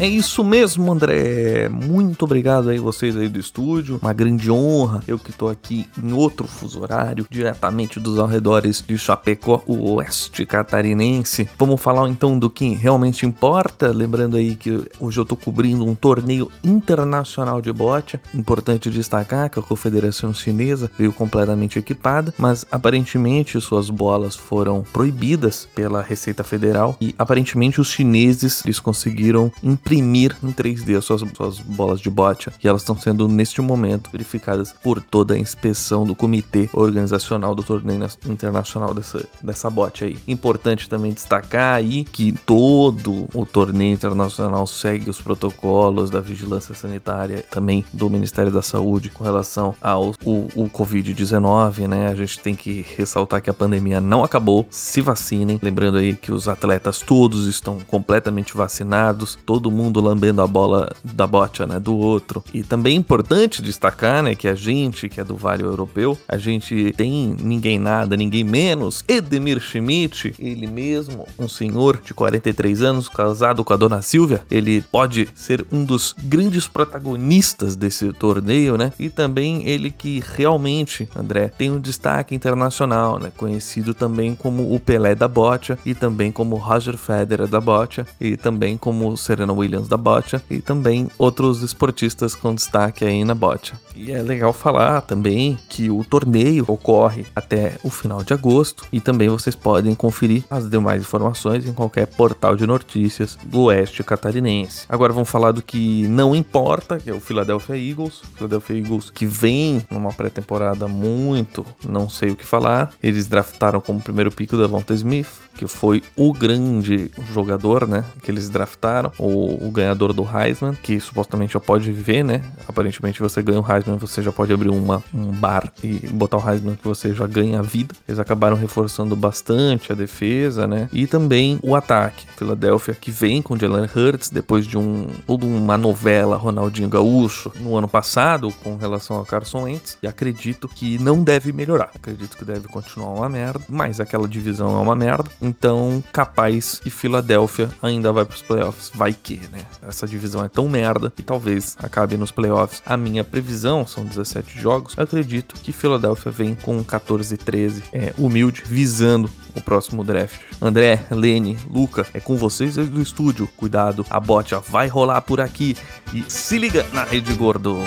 [0.00, 1.68] É isso mesmo, André.
[1.68, 3.98] Muito obrigado aí vocês aí do estúdio.
[4.00, 5.02] Uma grande honra.
[5.06, 10.46] Eu que tô aqui em outro fuso horário, diretamente dos arredores de Chapecó, o oeste
[10.46, 11.46] catarinense.
[11.58, 13.88] Vamos falar então do que realmente importa.
[13.88, 18.18] Lembrando aí que hoje eu tô cobrindo um torneio internacional de bote.
[18.32, 25.68] Importante destacar que a Confederação Chinesa veio completamente equipada, mas aparentemente suas bolas foram proibidas
[25.74, 31.58] pela Receita Federal e aparentemente os chineses eles conseguiram imprimir em 3D as suas, suas
[31.58, 36.14] bolas de bote e elas estão sendo neste momento verificadas por toda a inspeção do
[36.14, 40.18] comitê organizacional do torneio internacional dessa, dessa bote aí.
[40.26, 47.44] Importante também destacar aí que todo o torneio internacional segue os protocolos da vigilância sanitária
[47.50, 52.08] também do Ministério da Saúde com relação ao o, o Covid-19, né?
[52.08, 54.66] A gente tem que ressaltar que a pandemia não acabou.
[54.70, 55.58] Se vacinem.
[55.62, 61.26] Lembrando aí que os atletas todos estão completamente vacinados, todo mundo lambendo a bola da
[61.26, 62.42] bocha, né, do outro.
[62.52, 66.36] E também é importante destacar, né, que a gente, que é do Vale Europeu, a
[66.36, 73.08] gente tem ninguém nada, ninguém menos, Edemir Schmidt, ele mesmo, um senhor de 43 anos,
[73.08, 78.92] casado com a dona Silvia, ele pode ser um dos grandes protagonistas desse torneio, né?
[78.98, 83.32] E também ele que realmente, André, tem um destaque internacional, né?
[83.36, 88.36] Conhecido também como o Pelé da bocha e também como Roger Federer da bocha e
[88.36, 93.74] também como Serena Williams da bocha e também outros esportistas com destaque aí na bocha.
[93.94, 99.00] E é legal falar também que o torneio ocorre até o final de agosto e
[99.00, 104.86] também vocês podem conferir as demais informações em qualquer portal de notícias do oeste catarinense.
[104.88, 108.22] Agora vamos falar do que não importa, que é o Philadelphia Eagles.
[108.34, 112.92] Philadelphia Eagles que vem numa pré-temporada muito, não sei o que falar.
[113.02, 118.04] Eles draftaram como primeiro pico da Devonta Smith, que foi o grande jogador, né?
[118.22, 122.42] Que eles draftaram, o, o, ganhador do Heisman, que supostamente já pode viver, né?
[122.66, 126.50] Aparentemente você ganha o Heisman, você já pode abrir uma, um bar e botar o
[126.50, 127.94] Heisman que você já ganha a vida.
[128.08, 130.88] Eles acabaram reforçando bastante a defesa, né?
[130.92, 132.26] E também o ataque.
[132.36, 137.76] Philadelphia que vem com Jalen Hurts depois de um toda uma novela Ronaldinho Gaúcho no
[137.76, 141.90] ano passado com relação ao Carson Wentz e acredito que não deve melhorar.
[141.94, 145.24] Acredito que deve continuar uma merda, mas aquela divisão é uma merda.
[145.40, 148.90] Então, capaz que Filadélfia ainda vai pros playoffs.
[148.94, 149.64] Vai que, né?
[149.82, 152.82] Essa divisão é tão merda que talvez acabe nos playoffs.
[152.84, 154.94] A minha previsão são 17 jogos.
[154.96, 160.40] Eu acredito que Filadélfia vem com 14 e 13, é, humilde, visando o próximo draft.
[160.60, 163.48] André, Lene, Luca, é com vocês aí do estúdio.
[163.56, 165.76] Cuidado, a bota vai rolar por aqui.
[166.12, 167.78] E se liga na Rede Gordo.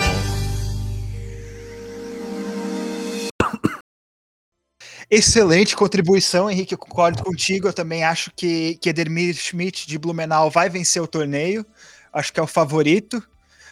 [5.10, 6.74] Excelente contribuição, Henrique.
[6.74, 7.68] Eu concordo contigo.
[7.68, 11.64] Eu também acho que, que Edermir Schmidt de Blumenau vai vencer o torneio.
[12.12, 13.22] Acho que é o favorito.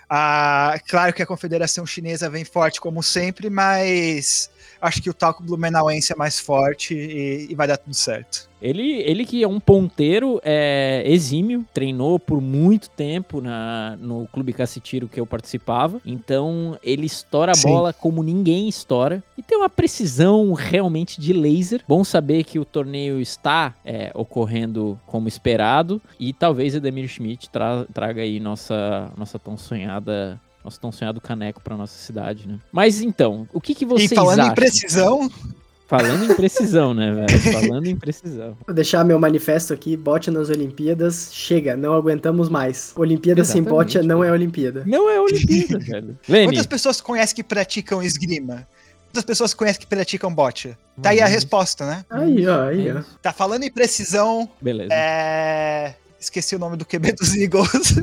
[0.08, 4.50] Ah, claro que a Confederação Chinesa vem forte como sempre, mas
[4.82, 8.50] acho que o talco blumenauense é mais forte e, e vai dar tudo certo.
[8.60, 14.52] Ele, ele que é um ponteiro é, exímio, treinou por muito tempo na, no Clube
[14.52, 16.00] Cacetiro que eu participava.
[16.06, 17.68] Então ele estoura a Sim.
[17.68, 19.22] bola como ninguém estoura.
[19.36, 21.82] E tem uma precisão realmente de laser.
[21.88, 26.00] Bom saber que o torneio está é, ocorrendo como esperado.
[26.20, 31.60] E talvez Edemir Schmidt tra traga aí nossa, nossa tão sonhada nosso tão sonhado caneco
[31.60, 32.58] para nossa cidade, né?
[32.70, 34.24] Mas então, o que, que vocês acham?
[34.24, 34.52] E falando acham?
[34.52, 35.30] em precisão,
[35.92, 37.52] Falando em precisão, né, velho?
[37.52, 38.56] Falando em precisão.
[38.66, 42.94] Vou deixar meu manifesto aqui, bote nas Olimpíadas, chega, não aguentamos mais.
[42.96, 44.84] Olimpíada Exatamente, sem bote não é Olimpíada.
[44.86, 46.18] Não é Olimpíada, velho.
[46.26, 46.46] Lenny.
[46.46, 48.66] Quantas pessoas conhecem que praticam esgrima?
[49.08, 50.74] Quantas pessoas conhecem que praticam bote?
[51.02, 51.30] Tá aí a uhum.
[51.30, 52.06] resposta, né?
[52.08, 53.02] Aí, ó, aí, ó.
[53.20, 54.48] Tá falando em precisão.
[54.62, 54.94] Beleza.
[54.94, 57.94] É Esqueci o nome do QB dos Eagles.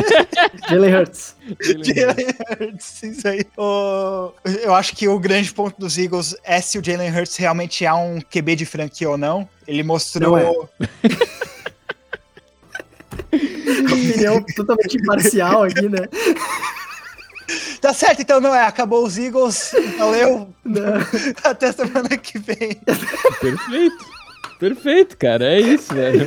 [0.66, 1.36] Jalen Hurts.
[1.60, 3.44] Jalen Hurts, isso aí.
[3.54, 7.84] O, eu acho que o grande ponto dos Eagles é se o Jalen Hurts realmente
[7.84, 9.46] é um QB de franquia ou não.
[9.68, 10.30] Ele mostrou.
[10.30, 10.48] Não é.
[13.92, 16.08] Opinião totalmente imparcial aqui, né?
[17.82, 18.64] Tá certo, então não é.
[18.64, 19.74] Acabou os Eagles.
[19.98, 20.48] Valeu.
[20.64, 20.94] Não.
[21.44, 22.80] Até semana que vem.
[23.38, 24.06] Perfeito.
[24.58, 25.44] Perfeito, cara.
[25.44, 26.26] É isso, velho.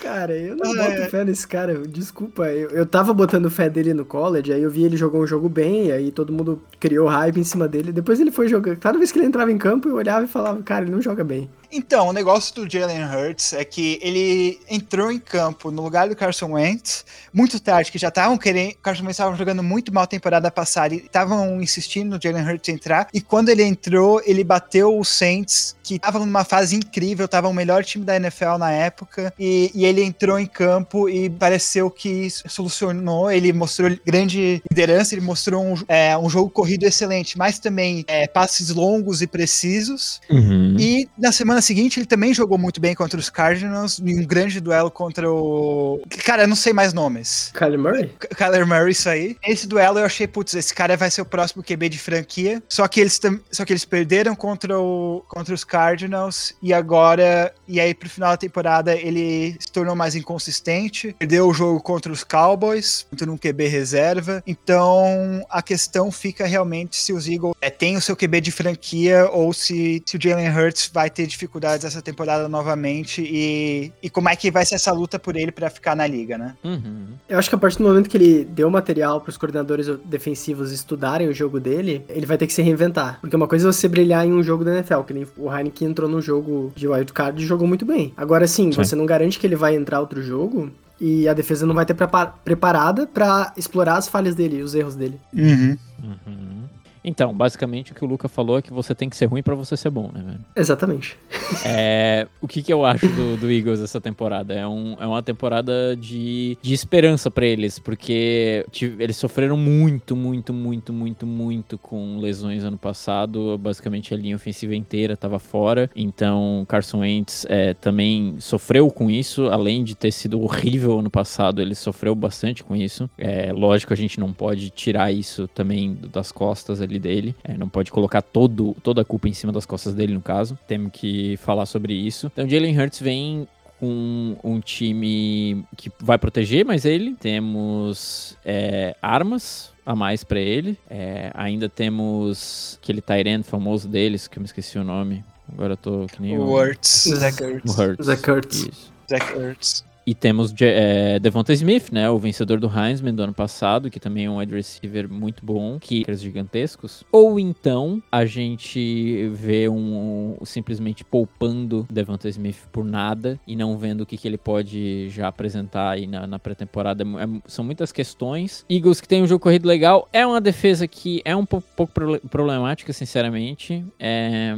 [0.00, 1.08] Cara, eu não ah, boto é.
[1.08, 1.74] fé nesse cara.
[1.86, 5.26] Desculpa, eu, eu tava botando fé dele no college, aí eu vi ele jogar um
[5.26, 7.92] jogo bem, aí todo mundo criou hype em cima dele.
[7.92, 8.76] Depois ele foi jogar.
[8.76, 11.22] Cada vez que ele entrava em campo, eu olhava e falava, cara, ele não joga
[11.22, 11.50] bem.
[11.72, 16.16] Então, o negócio do Jalen Hurts é que ele entrou em campo no lugar do
[16.16, 18.72] Carson Wentz muito tarde, que já estavam querendo.
[18.72, 22.44] O Carson Wentz estava jogando muito mal a temporada passada e estavam insistindo no Jalen
[22.44, 23.08] Hurts entrar.
[23.14, 27.54] E quando ele entrou, ele bateu o Saints, que estava numa fase incrível, estava o
[27.54, 29.32] melhor time da NFL na época.
[29.38, 33.30] E, e ele entrou em campo e pareceu que solucionou.
[33.30, 38.26] Ele mostrou grande liderança, ele mostrou um, é, um jogo corrido excelente, mas também é,
[38.26, 40.20] passes longos e precisos.
[40.28, 40.76] Uhum.
[40.78, 44.60] E na semana seguinte ele também jogou muito bem contra os Cardinals, em um grande
[44.60, 46.00] duelo contra o.
[46.24, 47.50] Cara, eu não sei mais nomes.
[47.54, 48.12] Kyler Murray?
[48.36, 49.36] Kyler Murray, isso aí.
[49.42, 52.62] Esse duelo eu achei, putz, esse cara vai ser o próximo QB de franquia.
[52.68, 57.52] Só que eles, só que eles perderam contra, o, contra os Cardinals e agora.
[57.66, 61.14] E aí, pro final da temporada, ele se tornou mais inconsistente.
[61.18, 64.42] Perdeu o jogo contra os Cowboys, contra um QB reserva.
[64.46, 69.28] Então a questão fica realmente se os Eagles é, têm o seu QB de franquia
[69.30, 74.28] ou se, se o Jalen Hurts vai ter dificuldades essa temporada novamente e, e como
[74.28, 76.54] é que vai ser essa luta por ele pra ficar na liga, né?
[76.62, 77.08] Uhum.
[77.28, 81.28] Eu acho que a partir do momento que ele deu material pros coordenadores defensivos estudarem
[81.28, 83.18] o jogo dele, ele vai ter que se reinventar.
[83.20, 85.88] Porque uma coisa é você brilhar em um jogo da NFL, que nem o Heineken
[85.88, 88.14] entrou no jogo de wildcard e jogou muito bem.
[88.16, 88.78] Agora sim, Sim.
[88.84, 90.70] você não garante que ele vai entrar outro jogo
[91.00, 94.74] e a defesa não vai ter prepa- preparada pra explorar as falhas dele e os
[94.74, 95.18] erros dele.
[95.34, 95.76] Uhum.
[96.02, 96.59] Uhum.
[97.04, 99.54] Então, basicamente o que o Luca falou é que você tem que ser ruim pra
[99.54, 100.44] você ser bom, né, velho?
[100.56, 101.16] Exatamente.
[101.66, 104.54] É, o que, que eu acho do, do Eagles essa temporada?
[104.54, 108.64] É, um, é uma temporada de, de esperança pra eles, porque
[108.98, 113.58] eles sofreram muito, muito, muito, muito, muito com lesões ano passado.
[113.58, 115.90] Basicamente a linha ofensiva inteira tava fora.
[115.94, 121.60] Então Carson Wentz é, também sofreu com isso, além de ter sido horrível ano passado,
[121.60, 123.10] ele sofreu bastante com isso.
[123.18, 127.34] É, lógico, a gente não pode tirar isso também das costas ali dele.
[127.44, 130.58] É, não pode colocar todo, toda a culpa em cima das costas dele, no caso.
[130.66, 132.26] Temos que falar sobre isso.
[132.32, 133.46] Então, Jalen Hurts vem
[133.78, 137.16] com um time que vai proteger mais ele.
[137.18, 140.78] Temos é, armas a mais pra ele.
[140.88, 145.24] É, ainda temos aquele Tyrant famoso deles, que eu me esqueci o nome.
[145.52, 147.76] Agora eu tô que nem O o, Hurts, Zach Hurts.
[147.76, 148.06] o Hurts.
[148.06, 148.56] Zach Ertz.
[148.56, 148.92] Isso.
[149.08, 149.84] Zach Hurts.
[150.06, 152.08] E temos é, Devonta Smith, né?
[152.10, 155.78] O vencedor do Heisman do ano passado, que também é um wide receiver muito bom,
[155.78, 157.04] que gigantescos.
[157.12, 163.76] Ou então a gente vê um, um- simplesmente poupando Devonta Smith por nada e não
[163.78, 167.04] vendo o que, que ele pode já apresentar aí na, na pré-temporada.
[167.04, 168.64] É são muitas questões.
[168.68, 171.92] Eagles que tem um jogo corrido legal, é uma defesa que é um pouco, pouco
[172.28, 173.84] problemática, sinceramente.
[173.98, 174.54] É,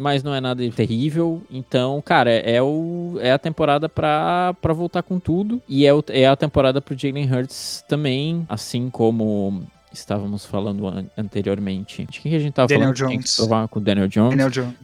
[0.00, 1.42] mas não é nada terrível.
[1.50, 5.60] Então, cara, é, o, é a temporada pra, pra voltar com tudo.
[5.68, 11.06] E é, o- é a temporada pro Jalen Hurts também, assim como estávamos falando an-
[11.16, 12.06] anteriormente.
[12.10, 12.96] De quem que a gente tava Daniel falando?
[12.96, 13.36] Tinha que Jones.
[13.36, 14.30] provar com o Daniel Jones.
[14.30, 14.74] Daniel Jones.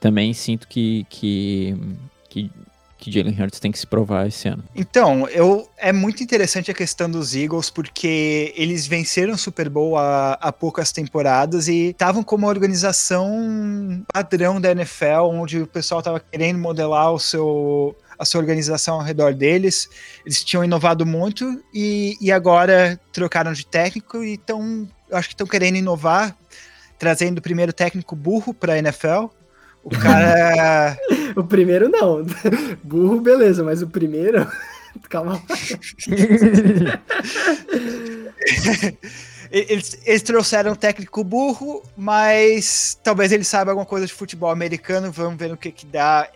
[0.00, 1.74] Também sinto que, que,
[2.28, 2.50] que,
[2.98, 4.64] que Jalen Hurts tem que se provar esse ano.
[4.74, 9.98] Então, eu, é muito interessante a questão dos Eagles, porque eles venceram o Super Bowl
[9.98, 16.00] há, há poucas temporadas e estavam como uma organização padrão da NFL, onde o pessoal
[16.00, 19.88] estava querendo modelar o seu, a sua organização ao redor deles.
[20.24, 25.46] Eles tinham inovado muito e, e agora trocaram de técnico e estão, acho que estão
[25.46, 26.36] querendo inovar,
[26.98, 29.26] trazendo o primeiro técnico burro para a NFL.
[29.86, 30.98] O cara.
[31.36, 32.24] O primeiro não.
[32.82, 34.50] Burro, beleza, mas o primeiro.
[35.10, 35.42] Calma lá.
[39.50, 45.12] Eles, eles trouxeram um técnico burro, mas talvez ele saiba alguma coisa de futebol americano.
[45.12, 46.26] Vamos ver o que, que dá.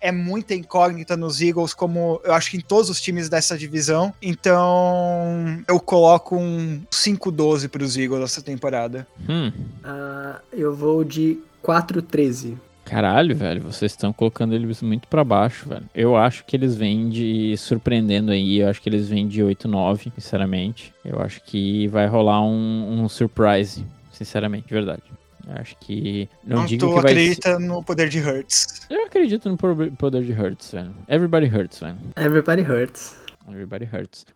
[0.00, 4.14] É muita incógnita nos Eagles, como eu acho que em todos os times dessa divisão.
[4.22, 9.06] Então eu coloco um 5-12 para os Eagles essa temporada.
[9.28, 9.50] Hum,
[9.82, 12.56] Ah, eu vou de 4-13.
[12.84, 15.84] Caralho, velho, vocês estão colocando eles muito pra baixo, velho.
[15.94, 20.12] Eu acho que eles vêm de surpreendendo aí, eu acho que eles vêm de 8-9,
[20.14, 20.92] sinceramente.
[21.04, 25.02] Eu acho que vai rolar um, um surprise, sinceramente, de verdade.
[25.46, 26.28] Eu acho que.
[26.44, 28.86] Não, Não, digo tu que vai ser- acredita no poder de Hurts.
[28.90, 30.94] Eu acredito no poder de Hurts, velho.
[31.08, 31.96] Everybody hurts, velho.
[32.16, 33.16] Everybody hurts.
[33.48, 34.26] Everybody hurts.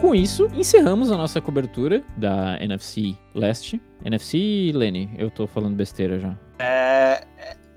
[0.00, 3.80] Com isso, encerramos a nossa cobertura da NFC Leste.
[4.04, 6.38] NFC, Lenny, eu tô falando besteira já.
[6.60, 7.24] É,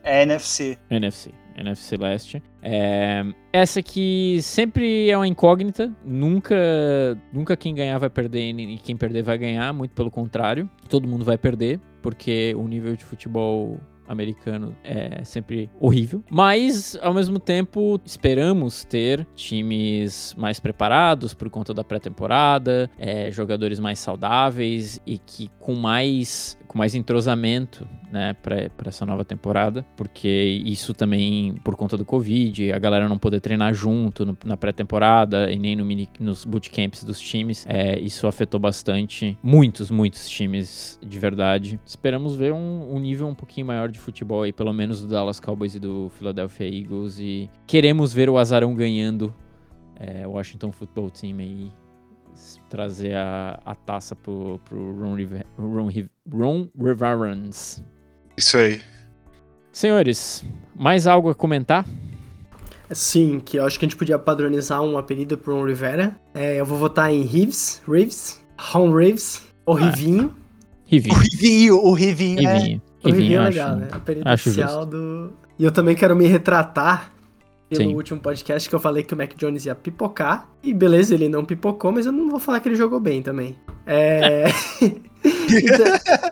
[0.04, 0.78] é NFC.
[0.90, 1.32] NFC.
[1.58, 2.44] NFC Leste.
[2.62, 5.92] É, essa aqui sempre é uma incógnita.
[6.06, 6.56] Nunca,
[7.34, 9.74] nunca quem ganhar vai perder e quem perder vai ganhar.
[9.74, 10.70] Muito pelo contrário.
[10.88, 13.80] Todo mundo vai perder, porque o nível de futebol
[14.12, 16.24] americano é sempre horrível.
[16.30, 23.80] Mas, ao mesmo tempo, esperamos ter times mais preparados por conta da pré-temporada, é, jogadores
[23.80, 30.62] mais saudáveis e que com mais com mais entrosamento, né, para essa nova temporada, porque
[30.66, 35.52] isso também por conta do Covid, a galera não poder treinar junto no, na pré-temporada
[35.52, 40.98] e nem no mini, nos bootcamps dos times, é, isso afetou bastante muitos, muitos times
[41.06, 41.78] de verdade.
[41.86, 45.42] Esperamos ver um, um nível um pouquinho maior de futebol aí, pelo menos do Dallas
[45.42, 49.36] Cowboys e do Philadelphia Eagles, e queremos ver o Azarão ganhando
[50.00, 51.70] é, Washington Football Team aí
[52.72, 55.90] trazer a, a taça pro, pro Ron, River, Ron,
[56.32, 57.84] Ron Riverans.
[58.38, 58.82] Isso aí.
[59.74, 60.44] Senhores,
[60.74, 61.86] mais algo a comentar?
[62.90, 66.16] Sim, que eu acho que a gente podia padronizar um apelido pro Ron Rivera.
[66.34, 70.34] É, eu vou votar em Reeves, Reeves, Ron Reeves, ou ah, Rivinho.
[70.86, 71.16] Rivinho.
[71.16, 72.82] O Rivinho, o Rivinho, Rivinho.
[73.04, 73.08] É...
[73.08, 73.90] O Rivinho é legal, né?
[73.92, 75.34] Apelido oficial do...
[75.60, 77.12] E eu também quero me retratar
[77.72, 77.96] pelo Sim.
[77.96, 80.50] último podcast que eu falei que o Mac Jones ia pipocar.
[80.62, 83.56] E beleza, ele não pipocou, mas eu não vou falar que ele jogou bem também.
[83.86, 84.44] É.
[84.84, 85.86] então,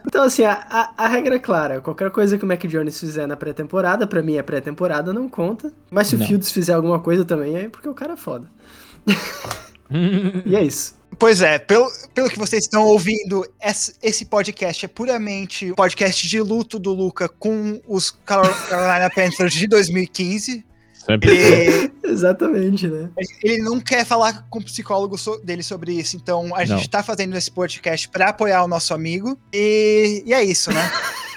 [0.06, 1.80] então, assim, a, a, a, regra é clara.
[1.80, 5.72] Qualquer coisa que o Mac Jones fizer na pré-temporada, pra mim é pré-temporada, não conta.
[5.90, 6.26] Mas se não.
[6.26, 8.46] o Fields fizer alguma coisa também, é porque o cara é foda.
[10.46, 11.00] e é isso.
[11.18, 13.46] Pois é, pelo, pelo que vocês estão ouvindo,
[14.02, 20.66] esse podcast é puramente podcast de luto do Luca com os Carolina Panthers de 2015.
[21.10, 21.32] Sempre.
[21.36, 23.10] Ele, exatamente, né?
[23.44, 26.66] Ele não quer falar com o psicólogo so, dele sobre isso, então a não.
[26.66, 29.36] gente tá fazendo esse podcast para apoiar o nosso amigo.
[29.52, 30.92] E, e é isso, né?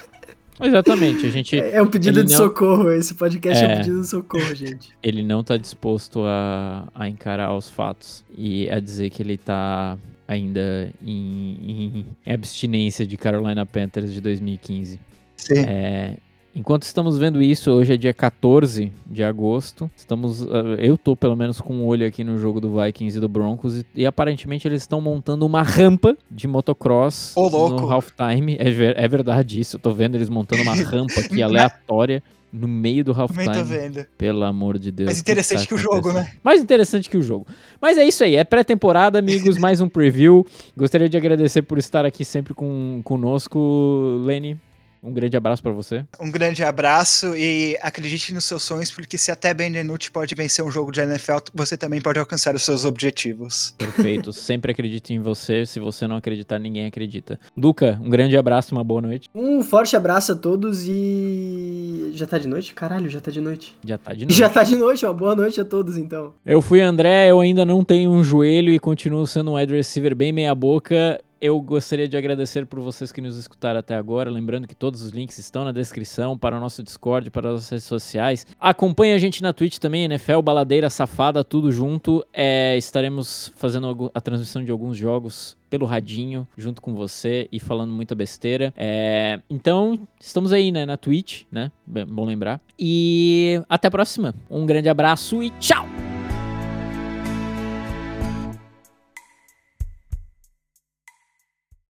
[0.61, 1.59] Exatamente, a gente.
[1.59, 2.39] É, é um pedido de não...
[2.39, 3.67] socorro, esse podcast é...
[3.67, 4.91] é um pedido de socorro, gente.
[5.03, 9.99] Ele não tá disposto a, a encarar os fatos e a dizer que ele tá
[10.29, 15.01] ainda em, em abstinência de Carolina Panthers de 2015.
[15.37, 15.59] Sim.
[15.59, 16.17] É,
[16.55, 19.91] Enquanto estamos vendo isso, hoje é dia 14 de agosto.
[19.97, 23.21] Estamos, ah, eu tô pelo menos com um olho aqui no jogo do Vikings e
[23.21, 28.57] do Broncos e, e aparentemente eles estão montando uma rampa de motocross no halftime.
[28.59, 29.77] É, ver, é verdade isso.
[29.77, 32.23] Eu tô vendo eles montando uma rampa aqui aleatória
[32.53, 33.47] no meio do halftime.
[33.47, 34.07] Também tô vendo.
[34.19, 35.07] Pelo amor de Deus.
[35.07, 36.33] Mais interessante que, que o jogo, né?
[36.45, 37.47] Mais interessante que o jogo.
[37.81, 40.47] Mas é isso aí, é pré-temporada, amigos, mais um preview.
[40.77, 44.59] Gostaria de agradecer por estar aqui sempre com, conosco, Lenny.
[45.03, 46.05] Um grande abraço para você.
[46.21, 50.65] Um grande abraço e acredite nos seus sonhos, porque se até Ben DiNucci pode vencer
[50.65, 53.75] um jogo de NFL, você também pode alcançar os seus objetivos.
[53.77, 54.33] Perfeito.
[54.33, 55.67] Sempre acredite em você.
[55.67, 57.41] Se você não acreditar, ninguém acredita.
[57.57, 59.29] Luca, um grande abraço, uma boa noite.
[59.35, 62.13] Um forte abraço a todos e.
[62.15, 62.73] Já tá de noite?
[62.73, 63.77] Caralho, já tá de noite.
[63.85, 64.39] Já tá de noite.
[64.39, 66.33] Já tá de noite, uma boa noite a todos então.
[66.47, 70.15] Eu fui André, eu ainda não tenho um joelho e continuo sendo um wide receiver
[70.15, 74.31] bem meia-boca eu gostaria de agradecer por vocês que nos escutaram até agora.
[74.31, 77.85] Lembrando que todos os links estão na descrição para o nosso Discord, para as redes
[77.85, 78.47] sociais.
[78.61, 82.25] Acompanhe a gente na Twitch também, NFL, Baladeira, Safada, tudo junto.
[82.33, 87.93] É, estaremos fazendo a transmissão de alguns jogos pelo radinho, junto com você e falando
[87.93, 88.73] muita besteira.
[88.77, 91.73] É, então, estamos aí, né, na Twitch, né?
[91.85, 92.61] Bom lembrar.
[92.79, 94.33] E até a próxima.
[94.49, 96.02] Um grande abraço e tchau!